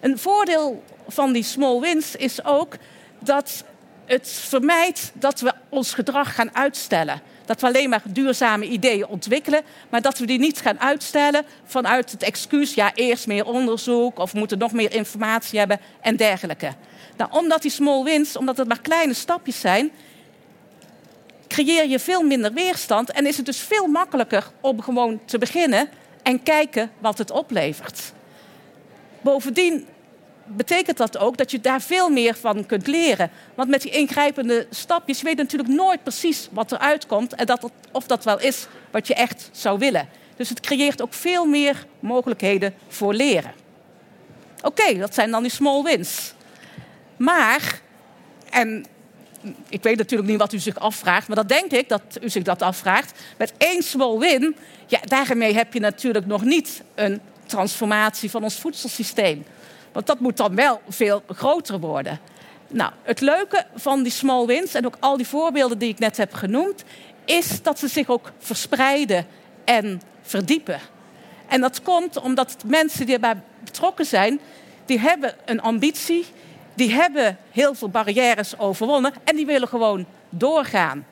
Een 0.00 0.18
voordeel 0.18 0.82
van 1.08 1.32
die 1.32 1.42
small 1.42 1.80
wins 1.80 2.16
is 2.16 2.44
ook 2.44 2.76
dat 3.18 3.64
het 4.06 4.28
vermijdt 4.28 5.12
dat 5.14 5.40
we 5.40 5.52
ons 5.68 5.94
gedrag 5.94 6.34
gaan 6.34 6.54
uitstellen. 6.54 7.20
Dat 7.44 7.60
we 7.60 7.66
alleen 7.66 7.88
maar 7.88 8.02
duurzame 8.04 8.66
ideeën 8.66 9.06
ontwikkelen, 9.06 9.62
maar 9.90 10.02
dat 10.02 10.18
we 10.18 10.26
die 10.26 10.38
niet 10.38 10.60
gaan 10.60 10.80
uitstellen 10.80 11.44
vanuit 11.64 12.10
het 12.10 12.22
excuus, 12.22 12.74
ja, 12.74 12.94
eerst 12.94 13.26
meer 13.26 13.46
onderzoek 13.46 14.18
of 14.18 14.32
we 14.32 14.38
moeten 14.38 14.58
nog 14.58 14.72
meer 14.72 14.92
informatie 14.92 15.58
hebben 15.58 15.80
en 16.00 16.16
dergelijke. 16.16 16.72
Nou, 17.16 17.30
omdat 17.32 17.62
die 17.62 17.70
small 17.70 18.02
wins, 18.02 18.36
omdat 18.36 18.56
het 18.56 18.68
maar 18.68 18.80
kleine 18.80 19.14
stapjes 19.14 19.60
zijn, 19.60 19.90
creëer 21.48 21.88
je 21.88 21.98
veel 21.98 22.22
minder 22.22 22.52
weerstand 22.52 23.10
en 23.10 23.26
is 23.26 23.36
het 23.36 23.46
dus 23.46 23.58
veel 23.58 23.86
makkelijker 23.86 24.50
om 24.60 24.82
gewoon 24.82 25.20
te 25.24 25.38
beginnen 25.38 25.88
en 26.22 26.42
kijken 26.42 26.90
wat 26.98 27.18
het 27.18 27.30
oplevert. 27.30 28.12
Bovendien 29.20 29.86
betekent 30.46 30.96
dat 30.96 31.18
ook 31.18 31.36
dat 31.36 31.50
je 31.50 31.60
daar 31.60 31.80
veel 31.80 32.10
meer 32.10 32.34
van 32.34 32.66
kunt 32.66 32.86
leren. 32.86 33.30
Want 33.54 33.68
met 33.68 33.82
die 33.82 33.90
ingrijpende 33.90 34.66
stapjes 34.70 35.22
weet 35.22 35.36
je 35.36 35.42
natuurlijk 35.42 35.72
nooit 35.72 36.02
precies 36.02 36.48
wat 36.50 36.72
eruit 36.72 37.06
komt 37.06 37.34
en 37.34 37.46
dat 37.46 37.70
of 37.92 38.06
dat 38.06 38.24
wel 38.24 38.40
is 38.40 38.66
wat 38.90 39.06
je 39.06 39.14
echt 39.14 39.48
zou 39.52 39.78
willen. 39.78 40.08
Dus 40.36 40.48
het 40.48 40.60
creëert 40.60 41.02
ook 41.02 41.14
veel 41.14 41.44
meer 41.44 41.86
mogelijkheden 42.00 42.74
voor 42.88 43.14
leren. 43.14 43.52
Oké, 44.62 44.98
dat 44.98 45.14
zijn 45.14 45.30
dan 45.30 45.42
die 45.42 45.50
small 45.50 45.82
wins. 45.82 46.34
Maar, 47.16 47.80
en 48.50 48.86
ik 49.68 49.82
weet 49.82 49.96
natuurlijk 49.96 50.30
niet 50.30 50.38
wat 50.38 50.52
u 50.52 50.58
zich 50.58 50.78
afvraagt, 50.78 51.26
maar 51.26 51.36
dat 51.36 51.48
denk 51.48 51.70
ik 51.70 51.88
dat 51.88 52.02
u 52.22 52.30
zich 52.30 52.42
dat 52.42 52.62
afvraagt. 52.62 53.20
Met 53.38 53.52
één 53.58 53.82
small 53.82 54.18
win, 54.18 54.56
ja, 54.86 55.00
daarmee 55.04 55.54
heb 55.54 55.72
je 55.72 55.80
natuurlijk 55.80 56.26
nog 56.26 56.44
niet 56.44 56.82
een 56.94 57.20
transformatie 57.46 58.30
van 58.30 58.42
ons 58.42 58.54
voedselsysteem. 58.54 59.44
Want 59.94 60.06
dat 60.06 60.20
moet 60.20 60.36
dan 60.36 60.54
wel 60.54 60.80
veel 60.88 61.22
groter 61.28 61.80
worden. 61.80 62.20
Nou, 62.68 62.92
het 63.02 63.20
leuke 63.20 63.66
van 63.74 64.02
die 64.02 64.12
small 64.12 64.46
wins 64.46 64.74
en 64.74 64.86
ook 64.86 64.96
al 65.00 65.16
die 65.16 65.26
voorbeelden 65.26 65.78
die 65.78 65.88
ik 65.88 65.98
net 65.98 66.16
heb 66.16 66.32
genoemd, 66.32 66.84
is 67.24 67.62
dat 67.62 67.78
ze 67.78 67.88
zich 67.88 68.08
ook 68.08 68.32
verspreiden 68.38 69.26
en 69.64 70.00
verdiepen. 70.22 70.80
En 71.48 71.60
dat 71.60 71.82
komt 71.82 72.20
omdat 72.20 72.56
mensen 72.66 73.06
die 73.06 73.14
erbij 73.14 73.40
betrokken 73.64 74.06
zijn, 74.06 74.40
die 74.84 74.98
hebben 74.98 75.34
een 75.44 75.60
ambitie, 75.60 76.24
die 76.74 76.92
hebben 76.92 77.38
heel 77.50 77.74
veel 77.74 77.88
barrières 77.88 78.58
overwonnen 78.58 79.12
en 79.24 79.36
die 79.36 79.46
willen 79.46 79.68
gewoon 79.68 80.06
doorgaan. 80.28 81.06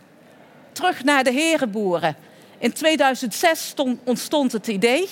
Terug 0.73 1.05
naar 1.05 1.25
de 1.25 1.33
herenboeren. 1.33 2.17
In 2.59 2.73
2006 2.73 3.75
ontstond 4.05 4.53
het 4.53 4.67
idee 4.67 5.09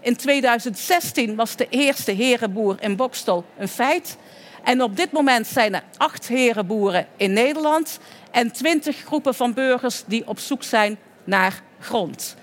in 0.00 0.16
2016 0.16 1.34
was 1.34 1.56
de 1.56 1.66
eerste 1.68 2.12
herenboer 2.12 2.76
in 2.80 2.96
Bokstel 2.96 3.44
een 3.58 3.68
feit. 3.68 4.16
En 4.64 4.82
op 4.82 4.96
dit 4.96 5.12
moment 5.12 5.46
zijn 5.46 5.74
er 5.74 5.82
acht 5.96 6.28
herenboeren 6.28 7.06
in 7.16 7.32
Nederland 7.32 7.98
en 8.30 8.52
twintig 8.52 8.96
groepen 8.96 9.34
van 9.34 9.54
burgers 9.54 10.02
die 10.06 10.26
op 10.26 10.38
zoek 10.38 10.62
zijn 10.62 10.98
naar 11.24 11.62
grond. 11.80 12.36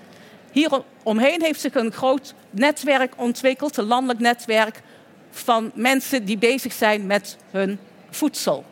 Hier 0.52 0.82
omheen 1.02 1.42
heeft 1.42 1.60
zich 1.60 1.74
een 1.74 1.92
groot 1.92 2.34
netwerk 2.50 3.12
ontwikkeld, 3.16 3.76
een 3.76 3.84
landelijk 3.84 4.20
netwerk 4.20 4.82
van 5.30 5.70
mensen 5.74 6.24
die 6.24 6.38
bezig 6.38 6.72
zijn 6.72 7.06
met 7.06 7.36
hun 7.50 7.78
voedsel. 8.10 8.64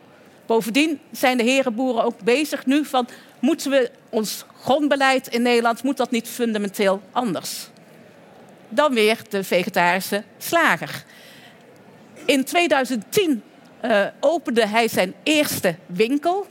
Bovendien 0.45 0.99
zijn 1.11 1.37
de 1.37 1.43
herenboeren 1.43 2.03
ook 2.03 2.19
bezig 2.23 2.65
nu 2.65 2.85
van 2.85 3.07
moeten 3.39 3.71
we 3.71 3.91
ons 4.09 4.45
grondbeleid 4.61 5.27
in 5.27 5.41
Nederland 5.41 5.83
moet 5.83 5.97
dat 5.97 6.11
niet 6.11 6.27
fundamenteel 6.27 7.01
anders? 7.11 7.69
Dan 8.69 8.93
weer 8.93 9.17
de 9.29 9.43
vegetarische 9.43 10.23
slager. 10.37 11.03
In 12.25 12.43
2010 12.43 13.43
uh, 13.81 14.01
eh, 14.01 14.13
opende 14.19 14.67
hij 14.67 14.87
zijn 14.87 15.13
eerste 15.23 15.75
winkel. 15.85 16.47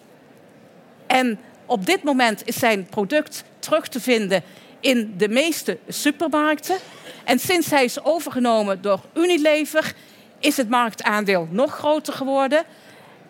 En 1.07 1.39
op 1.67 1.87
dit 1.87 2.03
moment 2.03 2.47
is 2.47 2.59
zijn 2.59 2.87
product 2.87 3.45
terug 3.59 3.89
te 3.89 4.01
vinden 4.01 4.43
in 4.81 5.15
de 5.17 5.29
meeste 5.29 5.79
supermarkten. 5.89 6.77
En 7.25 7.39
sinds 7.39 7.71
hij 7.71 7.85
is 7.85 8.05
overgenomen 8.05 8.83
door 8.83 9.01
Unilever, 9.15 9.95
is 10.39 10.57
het 10.57 10.69
marktaandeel 10.69 11.49
nog 11.51 11.75
groter 11.75 12.13
geworden. 12.13 12.65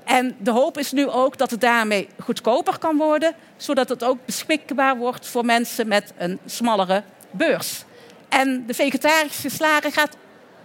En 0.05 0.37
de 0.39 0.51
hoop 0.51 0.79
is 0.79 0.93
nu 0.93 1.09
ook 1.09 1.39
dat 1.39 1.51
het 1.51 1.61
daarmee 1.61 2.09
goedkoper 2.23 2.79
kan 2.79 2.97
worden, 2.97 3.35
zodat 3.57 3.89
het 3.89 4.05
ook 4.05 4.19
beschikbaar 4.25 4.97
wordt 4.97 5.27
voor 5.27 5.45
mensen 5.45 5.89
met 5.89 6.13
een 6.17 6.39
smallere 6.45 7.03
beurs. 7.31 7.86
En 8.29 8.67
de 8.67 8.75
vegetarische 8.75 9.49
slager 9.49 9.93
gaat 9.93 10.17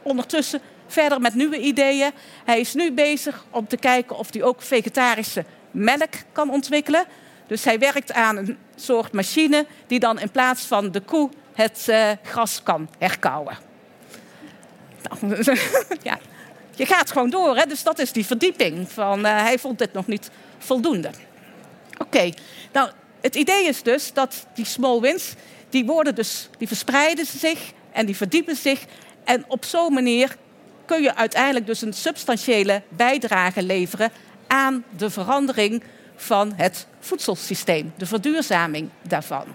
ondertussen 0.01 0.62
verder 0.88 1.22
met 1.22 1.36
nieuwe 1.36 1.60
ideeën. 1.60 2.12
Hij 2.46 2.60
is 2.60 2.74
nu 2.74 2.91
bezig 2.91 3.46
om 3.50 3.68
te 3.68 3.77
kijken 3.77 4.18
of 4.18 4.34
hij 4.34 4.44
ook 4.44 4.62
vegetarische 4.62 5.46
melk 5.72 6.13
kan 6.32 6.50
ontwikkelen. 6.50 7.06
Dus 7.48 7.63
hij 7.63 7.80
werkt 7.80 8.13
aan 8.13 8.38
een 8.38 8.58
soort 8.75 9.13
machine 9.13 9.65
die 9.88 10.00
dan 10.00 10.20
in 10.20 10.32
plaats 10.32 10.65
van 10.65 10.91
de 10.91 11.00
koe 11.00 11.30
het 11.53 11.86
uh, 11.89 12.10
gras 12.24 12.63
kan 12.63 12.89
herkauwen. 12.98 13.58
Nou, 15.03 15.44
ja, 16.03 16.18
je 16.75 16.86
gaat 16.86 17.12
gewoon 17.12 17.30
door, 17.30 17.58
hè? 17.58 17.65
dus 17.65 17.84
dat 17.84 18.00
is 18.00 18.12
die 18.12 18.25
verdieping. 18.25 18.91
Van, 18.91 19.25
uh, 19.25 19.41
hij 19.41 19.60
vond 19.60 19.77
dit 19.77 19.94
nog 19.94 20.08
niet 20.08 20.30
voldoende. 20.58 21.10
Oké, 21.98 22.30
nou, 22.72 22.89
het 23.22 23.36
idee 23.36 23.68
is 23.68 23.84
dus 23.84 24.13
dat 24.13 24.46
die 24.53 24.65
small 24.65 25.00
wins, 25.00 25.34
die, 25.72 25.86
worden 25.86 26.16
dus, 26.16 26.50
die 26.58 26.68
verspreiden 26.68 27.25
zich 27.25 27.72
en 27.92 28.06
die 28.06 28.16
verdiepen 28.16 28.56
zich. 28.56 28.86
En 29.24 29.46
op 29.48 29.66
zo'n 29.66 29.94
manier 29.94 30.36
kun 30.86 31.01
je 31.01 31.16
uiteindelijk 31.16 31.66
dus 31.66 31.82
een 31.82 31.94
substantiële 31.94 32.82
bijdrage 32.90 33.63
leveren 33.63 34.12
aan 34.48 34.84
de 34.98 35.10
verandering 35.10 35.84
van 36.16 36.54
het 36.56 36.88
voedselsysteem, 37.00 37.94
de 37.98 38.06
verduurzaming 38.06 38.90
daarvan. 39.01 39.46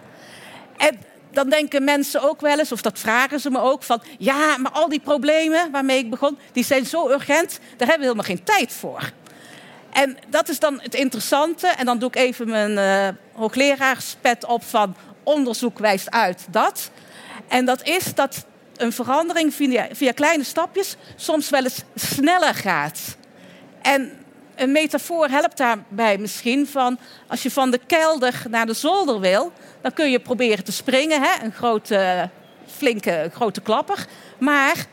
En 0.77 0.99
dan 1.31 1.49
denken 1.49 1.85
mensen 1.85 2.23
ook 2.23 2.41
wel 2.41 2.59
eens, 2.59 2.73
of 2.73 2.83
dat 2.83 2.99
vragen 2.99 3.41
ze 3.41 3.51
me 3.51 3.61
ook, 3.61 3.83
van 3.83 4.03
ja, 4.19 4.57
maar 4.57 4.73
al 4.73 4.89
die 4.89 5.01
problemen 5.01 5.71
waarmee 5.71 5.99
ik 5.99 6.11
begon, 6.11 6.39
die 6.53 6.65
zijn 6.65 6.87
zo 6.87 7.11
urgent, 7.11 7.59
daar 7.77 7.89
hebben 7.89 7.99
we 7.99 8.13
helemaal 8.13 8.25
geen 8.25 8.45
tijd 8.45 8.73
voor. 8.73 9.13
En 9.97 10.17
dat 10.29 10.49
is 10.49 10.59
dan 10.59 10.81
het 10.83 10.95
interessante. 10.95 11.67
En 11.67 11.87
dan 11.87 11.99
doe 11.99 12.09
ik 12.09 12.17
even 12.17 12.49
mijn 12.49 12.73
uh, 12.73 13.09
hooglerarspet 13.33 14.45
op 14.45 14.65
van 14.65 14.97
onderzoek 15.27 15.79
wijst 15.79 16.11
uit 16.11 16.47
dat. 16.51 16.91
En 17.49 17.65
dat 17.65 17.83
is 17.83 18.15
dat 18.15 18.47
een 18.77 18.93
verandering 18.93 19.55
via, 19.93 20.13
kleine 20.15 20.45
stapjes 20.45 20.97
soms 21.17 21.51
wel 21.51 21.63
eens 21.63 21.83
sneller 21.95 22.55
gaat. 22.55 23.17
En 23.83 24.13
een 24.55 24.73
metafoor 24.73 25.29
helpt 25.29 25.57
daarbij 25.57 26.19
misschien 26.19 26.67
van 26.67 26.99
als 27.29 27.43
je 27.43 27.51
van 27.51 27.71
de 27.71 27.81
kelder 27.87 28.43
naar 28.51 28.67
de 28.67 28.75
zolder 28.75 29.21
wil, 29.21 29.53
dan 29.81 29.93
kun 29.93 30.11
je 30.11 30.21
proberen 30.21 30.65
te 30.65 30.73
springen, 30.73 31.23
hè? 31.23 31.45
een 31.45 31.53
grote, 31.53 32.31
flinke 32.77 33.31
grote 33.35 33.61
klapper. 33.61 34.07
Maar 34.39 34.87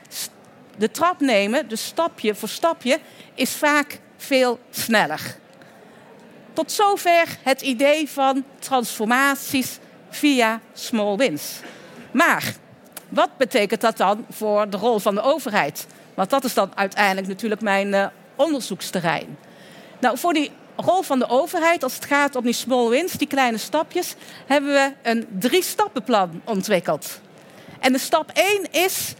de 0.77 0.91
trap 0.91 1.19
nemen, 1.19 1.67
dus 1.67 1.85
stapje 1.85 2.35
voor 2.35 2.49
stapje, 2.49 2.99
is 3.33 3.51
vaak 3.51 3.99
veel 4.17 4.59
sneller. 4.69 5.35
Tot 6.53 6.71
zover 6.71 7.37
het 7.43 7.61
idee 7.61 8.09
van 8.09 8.45
transformaties 8.59 9.79
via 10.15 10.59
small 10.73 11.15
wins. 11.15 11.59
Maar 12.11 12.53
wat 13.09 13.37
betekent 13.37 13.81
dat 13.81 13.97
dan 13.97 14.25
voor 14.29 14.69
de 14.69 14.77
rol 14.77 14.99
van 14.99 15.15
de 15.15 15.21
overheid? 15.21 15.87
Want 16.13 16.29
dat 16.29 16.43
is 16.43 16.53
dan 16.53 16.71
uiteindelijk 16.75 17.27
natuurlijk 17.27 17.61
mijn 17.61 17.87
uh, 17.87 18.05
onderzoeksterrein. 18.35 19.37
Nou, 19.99 20.17
voor 20.17 20.33
die 20.33 20.51
rol 20.75 21.01
van 21.01 21.19
de 21.19 21.29
overheid, 21.29 21.83
als 21.83 21.95
het 21.95 22.05
gaat 22.05 22.35
om 22.35 22.43
die 22.43 22.53
small 22.53 22.89
wins, 22.89 23.13
die 23.13 23.27
kleine 23.27 23.57
stapjes, 23.57 24.15
hebben 24.45 24.73
we 24.73 24.93
een 25.01 25.27
drie-stappenplan 25.39 26.41
ontwikkeld. 26.43 27.19
En 27.79 27.93
de 27.93 27.99
stap 27.99 28.31
1 28.33 28.71
is: 28.71 29.13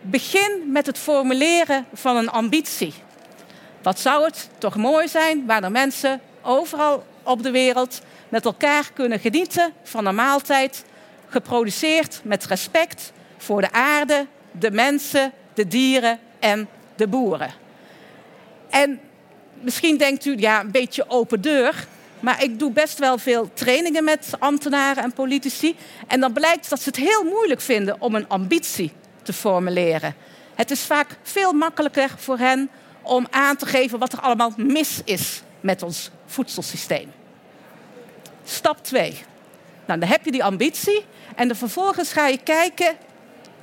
begin 0.00 0.62
met 0.66 0.86
het 0.86 0.98
formuleren 0.98 1.86
van 1.92 2.16
een 2.16 2.30
ambitie. 2.30 2.94
Wat 3.82 3.98
zou 3.98 4.24
het 4.24 4.48
toch 4.58 4.76
mooi 4.76 5.08
zijn 5.08 5.46
waar 5.46 5.60
de 5.60 5.70
mensen 5.70 6.20
overal 6.42 7.04
op 7.30 7.42
de 7.42 7.50
wereld 7.50 8.00
met 8.28 8.44
elkaar 8.44 8.90
kunnen 8.94 9.20
genieten 9.20 9.72
van 9.82 10.06
een 10.06 10.14
maaltijd, 10.14 10.84
geproduceerd 11.28 12.20
met 12.24 12.46
respect 12.46 13.12
voor 13.36 13.60
de 13.60 13.72
aarde, 13.72 14.26
de 14.50 14.70
mensen, 14.70 15.32
de 15.54 15.66
dieren 15.66 16.18
en 16.38 16.68
de 16.96 17.06
boeren. 17.06 17.52
En 18.70 19.00
misschien 19.60 19.96
denkt 19.96 20.24
u, 20.24 20.34
ja, 20.36 20.60
een 20.60 20.70
beetje 20.70 21.04
open 21.08 21.40
deur. 21.40 21.86
Maar 22.20 22.42
ik 22.42 22.58
doe 22.58 22.72
best 22.72 22.98
wel 22.98 23.18
veel 23.18 23.50
trainingen 23.52 24.04
met 24.04 24.30
ambtenaren 24.38 25.02
en 25.02 25.12
politici. 25.12 25.76
En 26.06 26.20
dan 26.20 26.32
blijkt 26.32 26.70
dat 26.70 26.80
ze 26.80 26.88
het 26.88 26.98
heel 26.98 27.24
moeilijk 27.24 27.60
vinden 27.60 28.00
om 28.00 28.14
een 28.14 28.28
ambitie 28.28 28.92
te 29.22 29.32
formuleren. 29.32 30.14
Het 30.54 30.70
is 30.70 30.80
vaak 30.80 31.18
veel 31.22 31.52
makkelijker 31.52 32.10
voor 32.16 32.38
hen 32.38 32.70
om 33.02 33.26
aan 33.30 33.56
te 33.56 33.66
geven 33.66 33.98
wat 33.98 34.12
er 34.12 34.20
allemaal 34.20 34.52
mis 34.56 35.00
is 35.04 35.42
met 35.60 35.82
ons 35.82 36.10
voedselsysteem. 36.26 37.12
Stap 38.50 38.84
2. 38.84 39.10
Nou, 39.86 40.00
dan 40.00 40.08
heb 40.08 40.24
je 40.24 40.30
die 40.30 40.44
ambitie 40.44 41.04
en 41.36 41.56
vervolgens 41.56 42.12
ga 42.12 42.26
je 42.26 42.38
kijken 42.38 42.96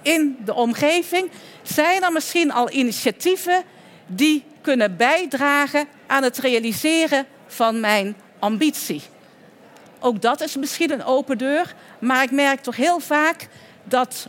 in 0.02 0.38
de 0.46 0.54
omgeving. 0.54 1.30
Zijn 1.62 2.04
er 2.04 2.12
misschien 2.12 2.52
al 2.52 2.72
initiatieven 2.72 3.64
die 4.06 4.44
kunnen 4.62 4.98
bijdragen 4.98 5.88
aan 6.08 6.24
het 6.24 6.38
realiseren 6.38 7.26
van 7.48 7.80
mijn 7.80 8.16
ambitie? 8.40 9.02
Ook 10.00 10.22
dat 10.22 10.42
is 10.42 10.56
misschien 10.56 10.92
een 10.92 11.04
open 11.04 11.38
deur, 11.38 11.76
maar 12.00 12.24
ik 12.24 12.32
merk 12.32 12.62
toch 12.62 12.76
heel 12.76 13.00
vaak 13.00 13.48
dat 13.84 14.28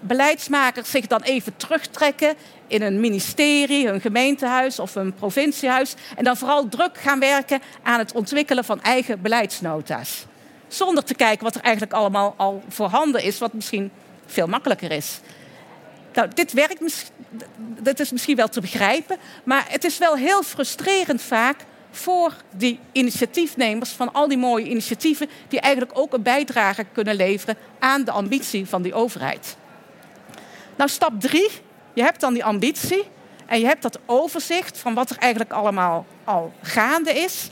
beleidsmakers 0.00 0.90
zich 0.90 1.06
dan 1.06 1.22
even 1.22 1.56
terugtrekken 1.56 2.34
in 2.66 2.82
een 2.82 3.00
ministerie, 3.00 3.88
een 3.88 4.00
gemeentehuis 4.00 4.78
of 4.78 4.94
een 4.94 5.14
provinciehuis 5.14 5.94
en 6.16 6.24
dan 6.24 6.36
vooral 6.36 6.68
druk 6.68 6.98
gaan 6.98 7.20
werken 7.20 7.60
aan 7.82 7.98
het 7.98 8.12
ontwikkelen 8.12 8.64
van 8.64 8.82
eigen 8.82 9.22
beleidsnota's. 9.22 10.26
Zonder 10.68 11.04
te 11.04 11.14
kijken 11.14 11.44
wat 11.44 11.54
er 11.54 11.62
eigenlijk 11.62 11.92
allemaal 11.92 12.34
al 12.36 12.62
voorhanden 12.68 13.22
is, 13.22 13.38
wat 13.38 13.52
misschien 13.52 13.90
veel 14.26 14.46
makkelijker 14.46 14.90
is. 14.90 15.20
Nou, 16.12 16.28
dit 16.34 16.52
werkt 16.52 17.10
dat 17.58 18.00
is 18.00 18.10
misschien 18.10 18.36
wel 18.36 18.48
te 18.48 18.60
begrijpen, 18.60 19.16
maar 19.44 19.66
het 19.68 19.84
is 19.84 19.98
wel 19.98 20.16
heel 20.16 20.42
frustrerend 20.42 21.22
vaak 21.22 21.56
voor 21.90 22.32
die 22.56 22.80
initiatiefnemers 22.92 23.90
van 23.90 24.12
al 24.12 24.28
die 24.28 24.38
mooie 24.38 24.68
initiatieven, 24.68 25.28
die 25.48 25.60
eigenlijk 25.60 25.98
ook 25.98 26.12
een 26.12 26.22
bijdrage 26.22 26.84
kunnen 26.92 27.16
leveren 27.16 27.56
aan 27.78 28.04
de 28.04 28.10
ambitie 28.10 28.66
van 28.66 28.82
die 28.82 28.94
overheid. 28.94 29.56
Nou, 30.78 30.90
stap 30.90 31.20
drie, 31.20 31.50
je 31.92 32.02
hebt 32.02 32.20
dan 32.20 32.32
die 32.32 32.44
ambitie 32.44 33.04
en 33.46 33.60
je 33.60 33.66
hebt 33.66 33.82
dat 33.82 33.98
overzicht 34.06 34.78
van 34.78 34.94
wat 34.94 35.10
er 35.10 35.18
eigenlijk 35.18 35.52
allemaal 35.52 36.06
al 36.24 36.52
gaande 36.62 37.12
is. 37.12 37.50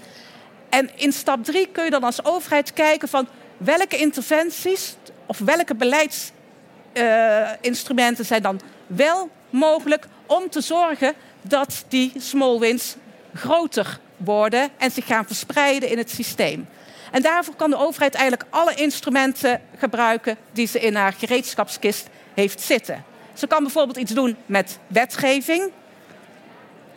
En 0.68 0.90
in 0.94 1.12
stap 1.12 1.44
drie 1.44 1.68
kun 1.68 1.84
je 1.84 1.90
dan 1.90 2.04
als 2.04 2.24
overheid 2.24 2.72
kijken 2.72 3.08
van 3.08 3.28
welke 3.56 3.96
interventies 3.96 4.96
of 5.26 5.38
welke 5.38 5.74
beleidsinstrumenten 5.74 8.24
uh, 8.24 8.28
zijn 8.28 8.42
dan 8.42 8.60
wel 8.86 9.30
mogelijk 9.50 10.06
om 10.26 10.50
te 10.50 10.60
zorgen 10.60 11.14
dat 11.42 11.84
die 11.88 12.12
small 12.16 12.58
wins 12.58 12.96
groter 13.34 13.98
worden 14.16 14.68
en 14.76 14.90
zich 14.90 15.06
gaan 15.06 15.26
verspreiden 15.26 15.88
in 15.88 15.98
het 15.98 16.10
systeem. 16.10 16.68
En 17.12 17.22
daarvoor 17.22 17.54
kan 17.54 17.70
de 17.70 17.78
overheid 17.78 18.14
eigenlijk 18.14 18.48
alle 18.50 18.74
instrumenten 18.74 19.60
gebruiken 19.78 20.36
die 20.52 20.66
ze 20.66 20.80
in 20.80 20.94
haar 20.94 21.12
gereedschapskist 21.12 22.06
heeft 22.34 22.60
zitten. 22.60 23.14
Ze 23.36 23.46
kan 23.46 23.62
bijvoorbeeld 23.62 23.96
iets 23.96 24.12
doen 24.12 24.36
met 24.46 24.78
wetgeving, 24.86 25.70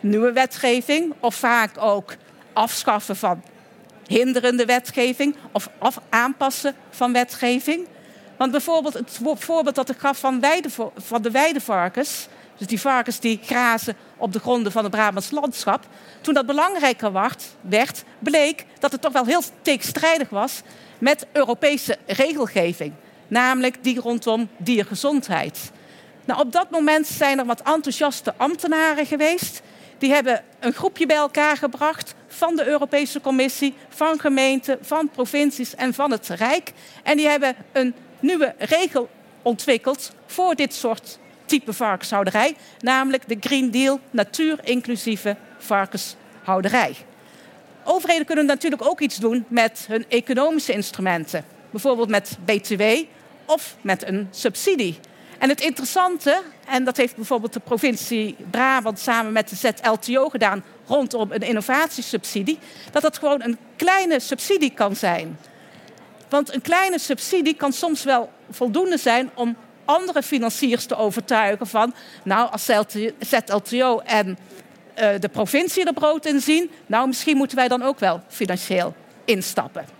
nieuwe 0.00 0.32
wetgeving, 0.32 1.14
of 1.20 1.34
vaak 1.34 1.70
ook 1.78 2.14
afschaffen 2.52 3.16
van 3.16 3.42
hinderende 4.06 4.64
wetgeving 4.64 5.36
of 5.78 6.00
aanpassen 6.08 6.74
van 6.90 7.12
wetgeving. 7.12 7.86
Want 8.36 8.50
bijvoorbeeld 8.50 8.94
het 8.94 9.20
voorbeeld 9.34 9.74
dat 9.74 9.90
ik 9.90 9.98
gaf 9.98 10.18
van, 10.18 10.40
weide, 10.40 10.68
van 10.96 11.22
de 11.22 11.30
weidevarkens, 11.30 12.28
dus 12.56 12.66
die 12.66 12.80
varkens 12.80 13.20
die 13.20 13.40
grazen 13.42 13.96
op 14.16 14.32
de 14.32 14.38
gronden 14.38 14.72
van 14.72 14.82
het 14.82 14.92
Brabants 14.92 15.30
landschap. 15.30 15.86
Toen 16.20 16.34
dat 16.34 16.46
belangrijker 16.46 17.12
werd, 17.60 18.04
bleek 18.18 18.66
dat 18.78 18.92
het 18.92 19.00
toch 19.00 19.12
wel 19.12 19.24
heel 19.24 19.42
tegenstrijdig 19.62 20.28
was 20.28 20.62
met 20.98 21.26
Europese 21.32 21.98
regelgeving. 22.06 22.92
Namelijk 23.28 23.84
die 23.84 24.00
rondom 24.00 24.48
diergezondheid. 24.56 25.70
Nou, 26.30 26.42
op 26.42 26.52
dat 26.52 26.70
moment 26.70 27.06
zijn 27.06 27.38
er 27.38 27.44
wat 27.44 27.62
enthousiaste 27.62 28.34
ambtenaren 28.36 29.06
geweest. 29.06 29.62
Die 29.98 30.12
hebben 30.12 30.44
een 30.60 30.72
groepje 30.72 31.06
bij 31.06 31.16
elkaar 31.16 31.56
gebracht 31.56 32.14
van 32.26 32.56
de 32.56 32.66
Europese 32.66 33.20
Commissie, 33.20 33.74
van 33.88 34.20
gemeenten, 34.20 34.78
van 34.82 35.08
provincies 35.08 35.74
en 35.74 35.94
van 35.94 36.10
het 36.10 36.28
Rijk. 36.28 36.72
En 37.02 37.16
die 37.16 37.28
hebben 37.28 37.56
een 37.72 37.94
nieuwe 38.20 38.54
regel 38.58 39.08
ontwikkeld 39.42 40.12
voor 40.26 40.54
dit 40.54 40.74
soort 40.74 41.18
type 41.44 41.72
varkenshouderij, 41.72 42.56
namelijk 42.80 43.28
de 43.28 43.36
Green 43.40 43.70
Deal 43.70 44.00
natuurinclusieve 44.10 45.36
varkenshouderij. 45.58 46.96
Overheden 47.84 48.26
kunnen 48.26 48.46
natuurlijk 48.46 48.84
ook 48.84 49.00
iets 49.00 49.16
doen 49.16 49.44
met 49.48 49.84
hun 49.88 50.04
economische 50.08 50.72
instrumenten, 50.72 51.44
bijvoorbeeld 51.70 52.08
met 52.08 52.38
BTW 52.44 52.82
of 53.44 53.76
met 53.80 54.06
een 54.08 54.28
subsidie. 54.30 54.98
En 55.40 55.48
het 55.48 55.60
interessante, 55.60 56.42
en 56.66 56.84
dat 56.84 56.96
heeft 56.96 57.16
bijvoorbeeld 57.16 57.52
de 57.52 57.60
provincie 57.60 58.36
Brabant 58.50 58.98
samen 58.98 59.32
met 59.32 59.48
de 59.48 59.56
ZLTO 59.56 60.28
gedaan 60.28 60.64
rondom 60.86 61.32
een 61.32 61.40
innovatiesubsidie, 61.40 62.58
dat 62.92 63.02
dat 63.02 63.18
gewoon 63.18 63.42
een 63.42 63.58
kleine 63.76 64.20
subsidie 64.20 64.70
kan 64.70 64.96
zijn. 64.96 65.38
Want 66.28 66.54
een 66.54 66.60
kleine 66.60 66.98
subsidie 66.98 67.54
kan 67.54 67.72
soms 67.72 68.04
wel 68.04 68.30
voldoende 68.50 68.98
zijn 68.98 69.30
om 69.34 69.56
andere 69.84 70.22
financiers 70.22 70.86
te 70.86 70.96
overtuigen 70.96 71.66
van, 71.66 71.94
nou 72.24 72.50
als 72.50 72.68
ZLTO 73.18 73.98
en 73.98 74.28
uh, 74.28 75.08
de 75.18 75.28
provincie 75.28 75.84
er 75.84 75.92
brood 75.92 76.26
in 76.26 76.40
zien, 76.40 76.70
nou 76.86 77.06
misschien 77.06 77.36
moeten 77.36 77.56
wij 77.56 77.68
dan 77.68 77.82
ook 77.82 77.98
wel 77.98 78.22
financieel 78.28 78.94
instappen. 79.24 79.99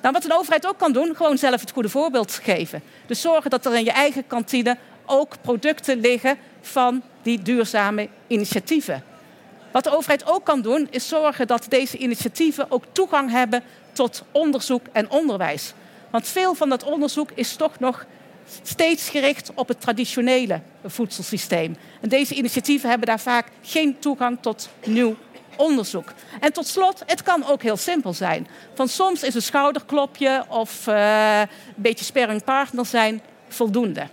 Nou, 0.00 0.14
wat 0.14 0.24
een 0.24 0.32
overheid 0.32 0.66
ook 0.66 0.78
kan 0.78 0.92
doen, 0.92 1.16
gewoon 1.16 1.38
zelf 1.38 1.60
het 1.60 1.70
goede 1.70 1.88
voorbeeld 1.88 2.40
geven. 2.42 2.82
Dus 3.06 3.20
zorgen 3.20 3.50
dat 3.50 3.66
er 3.66 3.76
in 3.76 3.84
je 3.84 3.92
eigen 3.92 4.26
kantine 4.26 4.76
ook 5.06 5.34
producten 5.40 6.00
liggen 6.00 6.38
van 6.60 7.02
die 7.22 7.42
duurzame 7.42 8.08
initiatieven. 8.26 9.04
Wat 9.72 9.84
de 9.84 9.96
overheid 9.96 10.26
ook 10.26 10.44
kan 10.44 10.60
doen, 10.60 10.88
is 10.90 11.08
zorgen 11.08 11.46
dat 11.46 11.66
deze 11.68 11.96
initiatieven 11.96 12.70
ook 12.70 12.84
toegang 12.92 13.30
hebben 13.30 13.62
tot 13.92 14.24
onderzoek 14.30 14.86
en 14.92 15.10
onderwijs. 15.10 15.72
Want 16.10 16.28
veel 16.28 16.54
van 16.54 16.68
dat 16.68 16.84
onderzoek 16.84 17.30
is 17.34 17.56
toch 17.56 17.78
nog 17.78 18.06
steeds 18.62 19.08
gericht 19.08 19.50
op 19.54 19.68
het 19.68 19.80
traditionele 19.80 20.60
voedselsysteem. 20.84 21.76
En 22.00 22.08
deze 22.08 22.34
initiatieven 22.34 22.88
hebben 22.88 23.06
daar 23.06 23.20
vaak 23.20 23.48
geen 23.62 23.98
toegang 23.98 24.38
tot 24.40 24.68
nieuw 24.84 25.16
onderzoek. 25.60 26.12
En 26.40 26.52
tot 26.52 26.66
slot, 26.66 27.02
het 27.06 27.22
kan 27.22 27.46
ook 27.46 27.62
heel 27.62 27.76
simpel 27.76 28.12
zijn. 28.12 28.46
Van 28.74 28.88
soms 28.88 29.22
is 29.22 29.34
een 29.34 29.42
schouderklopje 29.42 30.44
of 30.48 30.86
uh, 30.86 31.40
een 31.40 31.48
beetje 31.74 32.04
sparringpartner 32.04 32.86
zijn 32.86 33.22
voldoende. 33.48 34.06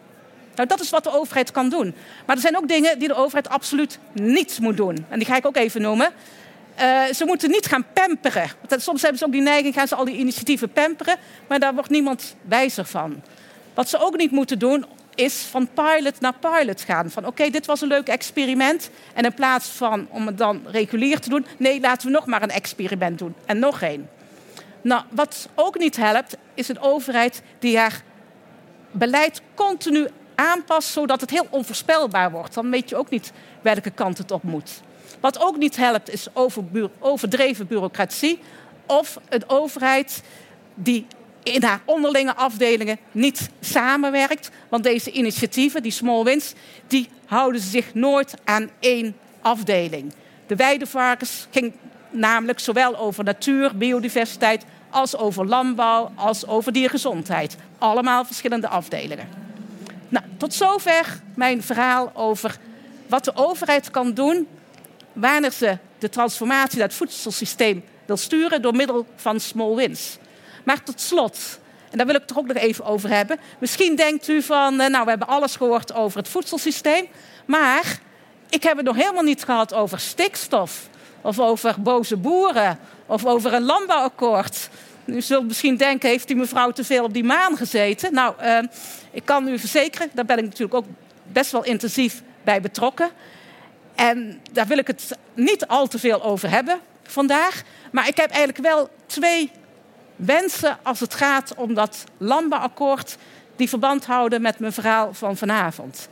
Nou, 0.56 0.70
dat 0.70 0.80
is 0.80 0.90
wat 0.90 1.04
de 1.04 1.12
overheid 1.12 1.52
kan 1.52 1.70
doen. 1.70 1.96
Maar 2.26 2.36
er 2.36 2.42
zijn 2.42 2.58
ook 2.58 2.68
dingen 2.68 3.00
die 3.00 3.08
de 3.08 3.16
overheid 3.16 3.50
absoluut 3.50 4.00
niet 4.14 4.60
moet 4.60 4.78
doen. 4.78 5.06
En 5.10 5.20
die 5.20 5.28
ga 5.28 5.36
ik 5.36 5.46
ook 5.46 5.56
even 5.56 5.82
noemen. 5.82 6.12
Uh, 6.80 7.04
ze 7.06 7.26
moeten 7.26 7.50
niet 7.50 7.66
gaan 7.66 7.86
pamperen. 7.94 8.50
Soms 8.68 9.02
hebben 9.02 9.20
ze 9.20 9.26
ook 9.26 9.32
die 9.32 9.42
neiging, 9.42 9.74
gaan 9.74 9.88
ze 9.88 9.96
al 9.96 10.06
die 10.06 10.18
initiatieven 10.18 10.70
pamperen. 10.72 11.16
Maar 11.48 11.60
daar 11.60 11.74
wordt 11.74 11.90
niemand 11.90 12.36
wijzer 12.42 12.86
van. 12.86 13.22
Wat 13.74 13.90
ze 13.90 13.98
ook 13.98 14.18
niet 14.18 14.32
moeten 14.32 14.60
doen, 14.60 14.86
is 15.18 15.42
van 15.42 15.70
pilot 15.74 16.20
naar 16.20 16.34
pilot 16.40 16.82
gaan. 16.82 17.10
Van 17.12 17.26
oké, 17.26 17.50
dit 17.50 17.66
was 17.66 17.82
een 17.82 17.88
leuk 17.88 18.08
experiment. 18.08 18.90
En 19.14 19.24
in 19.24 19.34
plaats 19.34 19.70
van 19.70 20.08
om 20.10 20.28
het 20.28 20.38
dan 20.38 20.62
regulier 20.66 21.20
te 21.20 21.30
doen, 21.30 21.46
nee, 21.58 21.80
laten 21.80 22.08
we 22.08 22.14
nog 22.14 22.26
maar 22.26 22.42
een 22.42 22.50
experiment 22.50 23.20
doen. 23.20 23.36
En 23.46 23.60
nog 23.60 23.82
één. 23.82 24.10
Nou, 24.82 25.04
wat 25.10 25.50
ook 25.56 25.78
niet 25.78 25.96
helpt, 25.96 26.38
is 26.54 26.68
een 26.68 26.80
overheid 26.80 27.42
die 27.60 27.78
haar 27.78 28.02
beleid 28.92 29.42
continu 29.54 30.08
aanpast, 30.36 30.90
zodat 30.90 31.22
het 31.22 31.30
heel 31.30 31.48
onvoorspelbaar 31.50 32.32
wordt. 32.32 32.54
Dan 32.54 32.70
weet 32.70 32.90
je 32.90 32.96
ook 32.96 33.10
niet 33.10 33.32
welke 33.62 33.90
kant 33.90 34.18
het 34.18 34.32
op 34.32 34.44
moet. 34.44 34.82
Wat 35.20 35.40
ook 35.40 35.58
niet 35.58 35.76
helpt, 35.76 36.14
is 36.14 36.28
overdreven 37.00 37.68
bureaucratie. 37.68 38.40
Of 38.86 39.20
een 39.30 39.44
overheid 39.48 40.24
die 40.74 41.08
in 41.54 41.64
haar 41.64 41.82
onderlinge 41.86 42.36
afdelingen 42.36 42.98
niet 43.12 43.50
samenwerkt. 43.60 44.50
Want 44.70 44.84
deze 44.84 45.12
initiatieven, 45.12 45.84
die 45.84 45.92
small 45.92 46.24
wins, 46.24 46.54
die 46.88 47.10
houden 47.26 47.62
zich 47.62 47.94
nooit 47.94 48.34
aan 48.44 48.70
één 48.80 49.16
afdeling. 49.42 50.14
De 50.48 50.56
weidevarkens 50.56 51.48
ging 51.52 51.74
namelijk 52.10 52.60
zowel 52.60 52.98
over 52.98 53.24
natuur, 53.24 53.78
biodiversiteit, 53.78 54.66
als 54.90 55.18
over 55.18 55.46
landbouw, 55.46 56.12
als 56.16 56.48
over 56.48 56.72
diergezondheid. 56.72 57.56
Allemaal 57.78 58.26
verschillende 58.26 58.68
afdelingen. 58.68 59.28
Nou, 60.10 60.26
tot 60.38 60.54
zover 60.54 61.22
mijn 61.36 61.64
verhaal 61.64 62.12
over 62.14 62.58
wat 63.08 63.24
de 63.24 63.36
overheid 63.36 63.92
kan 63.92 64.14
doen 64.14 64.48
wanneer 65.14 65.52
ze 65.52 65.78
de 66.00 66.10
transformatie 66.10 66.78
naar 66.78 66.88
het 66.88 66.98
voedselsysteem 66.98 67.84
wil 68.06 68.18
sturen 68.18 68.62
door 68.62 68.76
middel 68.76 69.06
van 69.16 69.40
small 69.40 69.76
wins. 69.76 70.18
Maar 70.68 70.84
tot 70.84 71.02
slot, 71.02 71.60
en 71.90 71.98
daar 71.98 72.06
wil 72.06 72.16
ik 72.16 72.22
het 72.22 72.30
toch 72.30 72.38
ook 72.38 72.48
nog 72.48 72.58
even 72.58 72.86
over 72.86 73.10
hebben. 73.10 73.40
Misschien 73.60 73.96
denkt 73.96 74.28
u 74.28 74.42
van, 74.42 74.80
eh, 74.80 74.90
nou 74.90 75.04
we 75.04 75.10
hebben 75.10 75.28
alles 75.28 75.56
gehoord 75.56 75.94
over 75.94 76.18
het 76.18 76.28
voedselsysteem. 76.28 77.08
Maar 77.46 78.00
ik 78.50 78.64
heb 78.64 78.78
het 78.78 78.86
nog 78.86 78.96
helemaal 78.96 79.24
niet 79.24 79.44
gehad 79.44 79.74
over 79.74 80.00
stikstof. 80.00 80.90
Of 81.22 81.40
over 81.40 81.82
boze 81.82 82.18
boeren. 82.18 82.80
Of 83.06 83.26
over 83.26 83.54
een 83.54 83.64
landbouwakkoord. 83.64 84.70
U 85.06 85.22
zult 85.22 85.48
misschien 85.48 85.78
denken, 85.78 86.10
heeft 86.10 86.28
die 86.28 86.36
mevrouw 86.36 86.72
te 86.72 86.84
veel 86.84 87.04
op 87.04 87.14
die 87.14 87.24
maan 87.24 87.58
gezeten? 87.58 88.14
Nou, 88.14 88.36
uh, 88.42 88.60
ik 89.12 89.26
kan 89.26 89.48
u 89.48 89.60
verzekeren, 89.60 90.10
daar 90.14 90.26
ben 90.26 90.38
ik 90.38 90.44
natuurlijk 90.44 90.74
ook 90.74 90.86
best 91.24 91.52
wel 91.52 91.64
intensief 91.64 92.22
bij 92.44 92.62
betrokken. 92.62 93.10
En 93.96 94.42
daar 94.52 94.68
wil 94.68 94.78
ik 94.78 94.88
het 94.88 95.18
niet 95.34 95.68
al 95.68 95.88
te 95.88 96.00
veel 96.00 96.24
over 96.24 96.50
hebben 96.50 96.80
vandaag. 97.04 97.62
Maar 97.92 98.08
ik 98.08 98.18
heb 98.18 98.30
eigenlijk 98.30 98.68
wel 98.68 98.90
twee 99.06 99.52
wensen 100.18 100.78
als 100.84 101.00
het 101.00 101.14
gaat 101.14 101.54
om 101.56 101.74
dat 101.74 102.04
landbouwakkoord 102.18 103.18
die 103.56 103.70
verband 103.70 104.06
houden 104.06 104.42
met 104.42 104.60
mijn 104.60 104.74
verhaal 104.74 105.14
van 105.14 105.38
vanavond. 105.38 106.08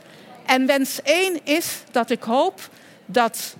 En 0.46 0.66
wens 0.66 1.02
één 1.02 1.44
is 1.44 1.82
dat 1.90 2.10
ik 2.10 2.22
hoop 2.22 2.60
dat 3.06 3.56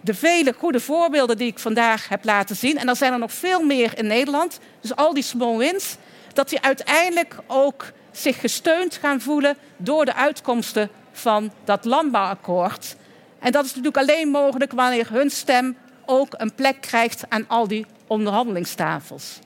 de 0.00 0.14
vele 0.14 0.54
goede 0.58 0.80
voorbeelden 0.80 1.36
die 1.36 1.46
ik 1.46 1.58
vandaag 1.58 2.08
heb 2.08 2.24
laten 2.24 2.56
zien, 2.56 2.78
en 2.78 2.88
er 2.88 2.96
zijn 2.96 3.12
er 3.12 3.18
nog 3.18 3.32
veel 3.32 3.62
meer 3.62 3.98
in 3.98 4.06
Nederland, 4.06 4.58
dus 4.80 4.96
al 4.96 5.14
die 5.14 5.22
small 5.22 5.56
wins, 5.56 5.96
dat 6.32 6.48
die 6.48 6.60
uiteindelijk 6.60 7.36
ook 7.46 7.92
zich 8.12 8.40
gesteund 8.40 8.96
gaan 8.96 9.20
voelen 9.20 9.56
door 9.76 10.04
de 10.04 10.14
uitkomsten 10.14 10.90
van 11.12 11.52
dat 11.64 11.84
landbouwakkoord. 11.84 12.96
En 13.38 13.52
dat 13.52 13.64
is 13.64 13.68
natuurlijk 13.74 13.98
alleen 13.98 14.28
mogelijk 14.28 14.72
wanneer 14.72 15.10
hun 15.10 15.30
stem 15.30 15.76
ook 16.06 16.34
een 16.36 16.54
plek 16.54 16.80
krijgt 16.80 17.24
aan 17.28 17.44
al 17.48 17.68
die 17.68 17.86
onderhandelingstafels. 18.06 19.38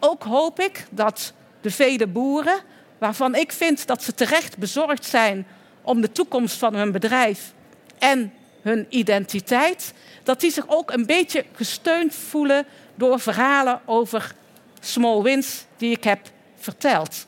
Ook 0.00 0.22
hoop 0.22 0.60
ik 0.60 0.86
dat 0.90 1.32
de 1.60 1.70
vele 1.70 2.06
boeren, 2.06 2.58
waarvan 2.98 3.34
ik 3.34 3.52
vind 3.52 3.86
dat 3.86 4.02
ze 4.02 4.14
terecht 4.14 4.58
bezorgd 4.58 5.04
zijn 5.04 5.46
om 5.82 6.00
de 6.00 6.12
toekomst 6.12 6.56
van 6.56 6.74
hun 6.74 6.92
bedrijf 6.92 7.52
en 7.98 8.32
hun 8.62 8.86
identiteit, 8.88 9.92
dat 10.22 10.40
die 10.40 10.50
zich 10.50 10.64
ook 10.68 10.90
een 10.90 11.06
beetje 11.06 11.44
gesteund 11.52 12.14
voelen 12.14 12.66
door 12.94 13.20
verhalen 13.20 13.80
over 13.84 14.34
small 14.80 15.22
wins 15.22 15.64
die 15.76 15.90
ik 15.90 16.04
heb 16.04 16.20
verteld. 16.56 17.24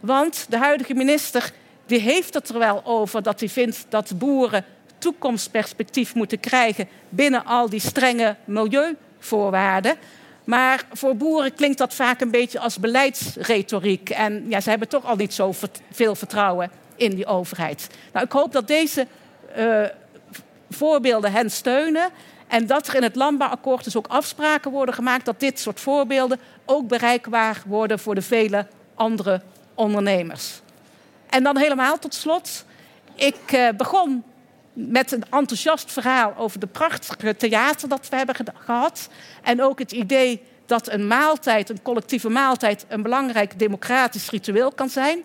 Want 0.00 0.46
de 0.48 0.58
huidige 0.58 0.94
minister 0.94 1.52
die 1.86 1.98
heeft 1.98 2.34
het 2.34 2.48
er 2.48 2.58
wel 2.58 2.84
over 2.84 3.22
dat 3.22 3.40
hij 3.40 3.48
vindt 3.48 3.86
dat 3.88 4.18
boeren 4.18 4.64
toekomstperspectief 4.98 6.14
moeten 6.14 6.40
krijgen 6.40 6.88
binnen 7.08 7.44
al 7.44 7.68
die 7.68 7.80
strenge 7.80 8.36
milieuvoorwaarden. 8.44 9.96
Maar 10.44 10.84
voor 10.92 11.16
boeren 11.16 11.54
klinkt 11.54 11.78
dat 11.78 11.94
vaak 11.94 12.20
een 12.20 12.30
beetje 12.30 12.58
als 12.58 12.78
beleidsretoriek. 12.78 14.10
En 14.10 14.44
ja, 14.48 14.60
ze 14.60 14.70
hebben 14.70 14.88
toch 14.88 15.04
al 15.04 15.16
niet 15.16 15.34
zo 15.34 15.52
veel 15.90 16.14
vertrouwen 16.14 16.70
in 16.96 17.14
die 17.14 17.26
overheid. 17.26 17.88
Nou, 18.12 18.24
ik 18.24 18.32
hoop 18.32 18.52
dat 18.52 18.66
deze 18.66 19.06
uh, 19.58 19.84
voorbeelden 20.70 21.32
hen 21.32 21.50
steunen. 21.50 22.10
En 22.46 22.66
dat 22.66 22.86
er 22.86 22.94
in 22.94 23.02
het 23.02 23.16
landbouwakkoord 23.16 23.84
dus 23.84 23.96
ook 23.96 24.06
afspraken 24.06 24.70
worden 24.70 24.94
gemaakt 24.94 25.24
dat 25.24 25.40
dit 25.40 25.60
soort 25.60 25.80
voorbeelden 25.80 26.40
ook 26.64 26.88
bereikbaar 26.88 27.62
worden 27.66 27.98
voor 27.98 28.14
de 28.14 28.22
vele 28.22 28.66
andere 28.94 29.40
ondernemers. 29.74 30.60
En 31.30 31.42
dan 31.42 31.56
helemaal 31.56 31.98
tot 31.98 32.14
slot. 32.14 32.64
Ik 33.14 33.52
uh, 33.52 33.68
begon 33.76 34.24
met 34.74 35.12
een 35.12 35.24
enthousiast 35.30 35.92
verhaal 35.92 36.34
over 36.36 36.60
de 36.60 36.66
prachtige 36.66 37.36
theater 37.36 37.88
dat 37.88 38.08
we 38.08 38.16
hebben 38.16 38.36
gehad. 38.54 39.08
En 39.42 39.62
ook 39.62 39.78
het 39.78 39.92
idee 39.92 40.42
dat 40.66 40.92
een 40.92 41.06
maaltijd, 41.06 41.70
een 41.70 41.82
collectieve 41.82 42.28
maaltijd, 42.28 42.84
een 42.88 43.02
belangrijk 43.02 43.58
democratisch 43.58 44.30
ritueel 44.30 44.72
kan 44.72 44.88
zijn. 44.88 45.22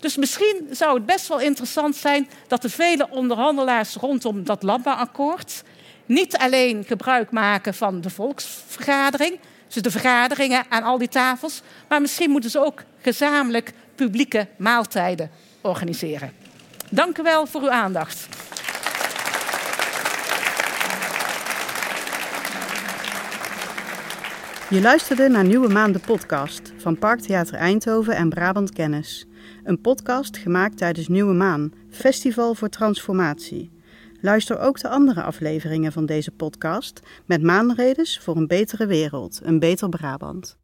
Dus 0.00 0.16
misschien 0.16 0.68
zou 0.70 0.94
het 0.94 1.06
best 1.06 1.28
wel 1.28 1.40
interessant 1.40 1.96
zijn 1.96 2.28
dat 2.46 2.62
de 2.62 2.70
vele 2.70 3.10
onderhandelaars 3.10 3.94
rondom 3.94 4.44
dat 4.44 4.62
landbouwakkoord 4.62 5.62
niet 6.06 6.36
alleen 6.36 6.84
gebruik 6.84 7.30
maken 7.30 7.74
van 7.74 8.00
de 8.00 8.10
volksvergadering, 8.10 9.38
dus 9.68 9.82
de 9.82 9.90
vergaderingen 9.90 10.64
aan 10.68 10.82
al 10.82 10.98
die 10.98 11.08
tafels, 11.08 11.62
maar 11.88 12.00
misschien 12.00 12.30
moeten 12.30 12.50
ze 12.50 12.64
ook 12.64 12.82
gezamenlijk 13.02 13.72
publieke 13.94 14.48
maaltijden 14.56 15.30
organiseren. 15.60 16.32
Dank 16.90 17.18
u 17.18 17.22
wel 17.22 17.46
voor 17.46 17.62
uw 17.62 17.70
aandacht. 17.70 18.28
Je 24.70 24.80
luisterde 24.80 25.28
naar 25.28 25.44
Nieuwe 25.44 25.68
Maan 25.68 25.92
de 25.92 25.98
podcast 25.98 26.72
van 26.76 26.98
Parktheater 26.98 27.54
Eindhoven 27.54 28.16
en 28.16 28.28
Brabant 28.28 28.72
Kennis. 28.72 29.26
Een 29.64 29.80
podcast 29.80 30.36
gemaakt 30.36 30.76
tijdens 30.76 31.08
Nieuwe 31.08 31.32
Maan, 31.34 31.72
Festival 31.90 32.54
voor 32.54 32.68
Transformatie. 32.68 33.70
Luister 34.20 34.58
ook 34.58 34.80
de 34.80 34.88
andere 34.88 35.22
afleveringen 35.22 35.92
van 35.92 36.06
deze 36.06 36.30
podcast 36.30 37.00
met 37.26 37.42
maanredes 37.42 38.18
voor 38.18 38.36
een 38.36 38.46
betere 38.46 38.86
wereld, 38.86 39.40
een 39.42 39.58
beter 39.58 39.88
Brabant. 39.88 40.58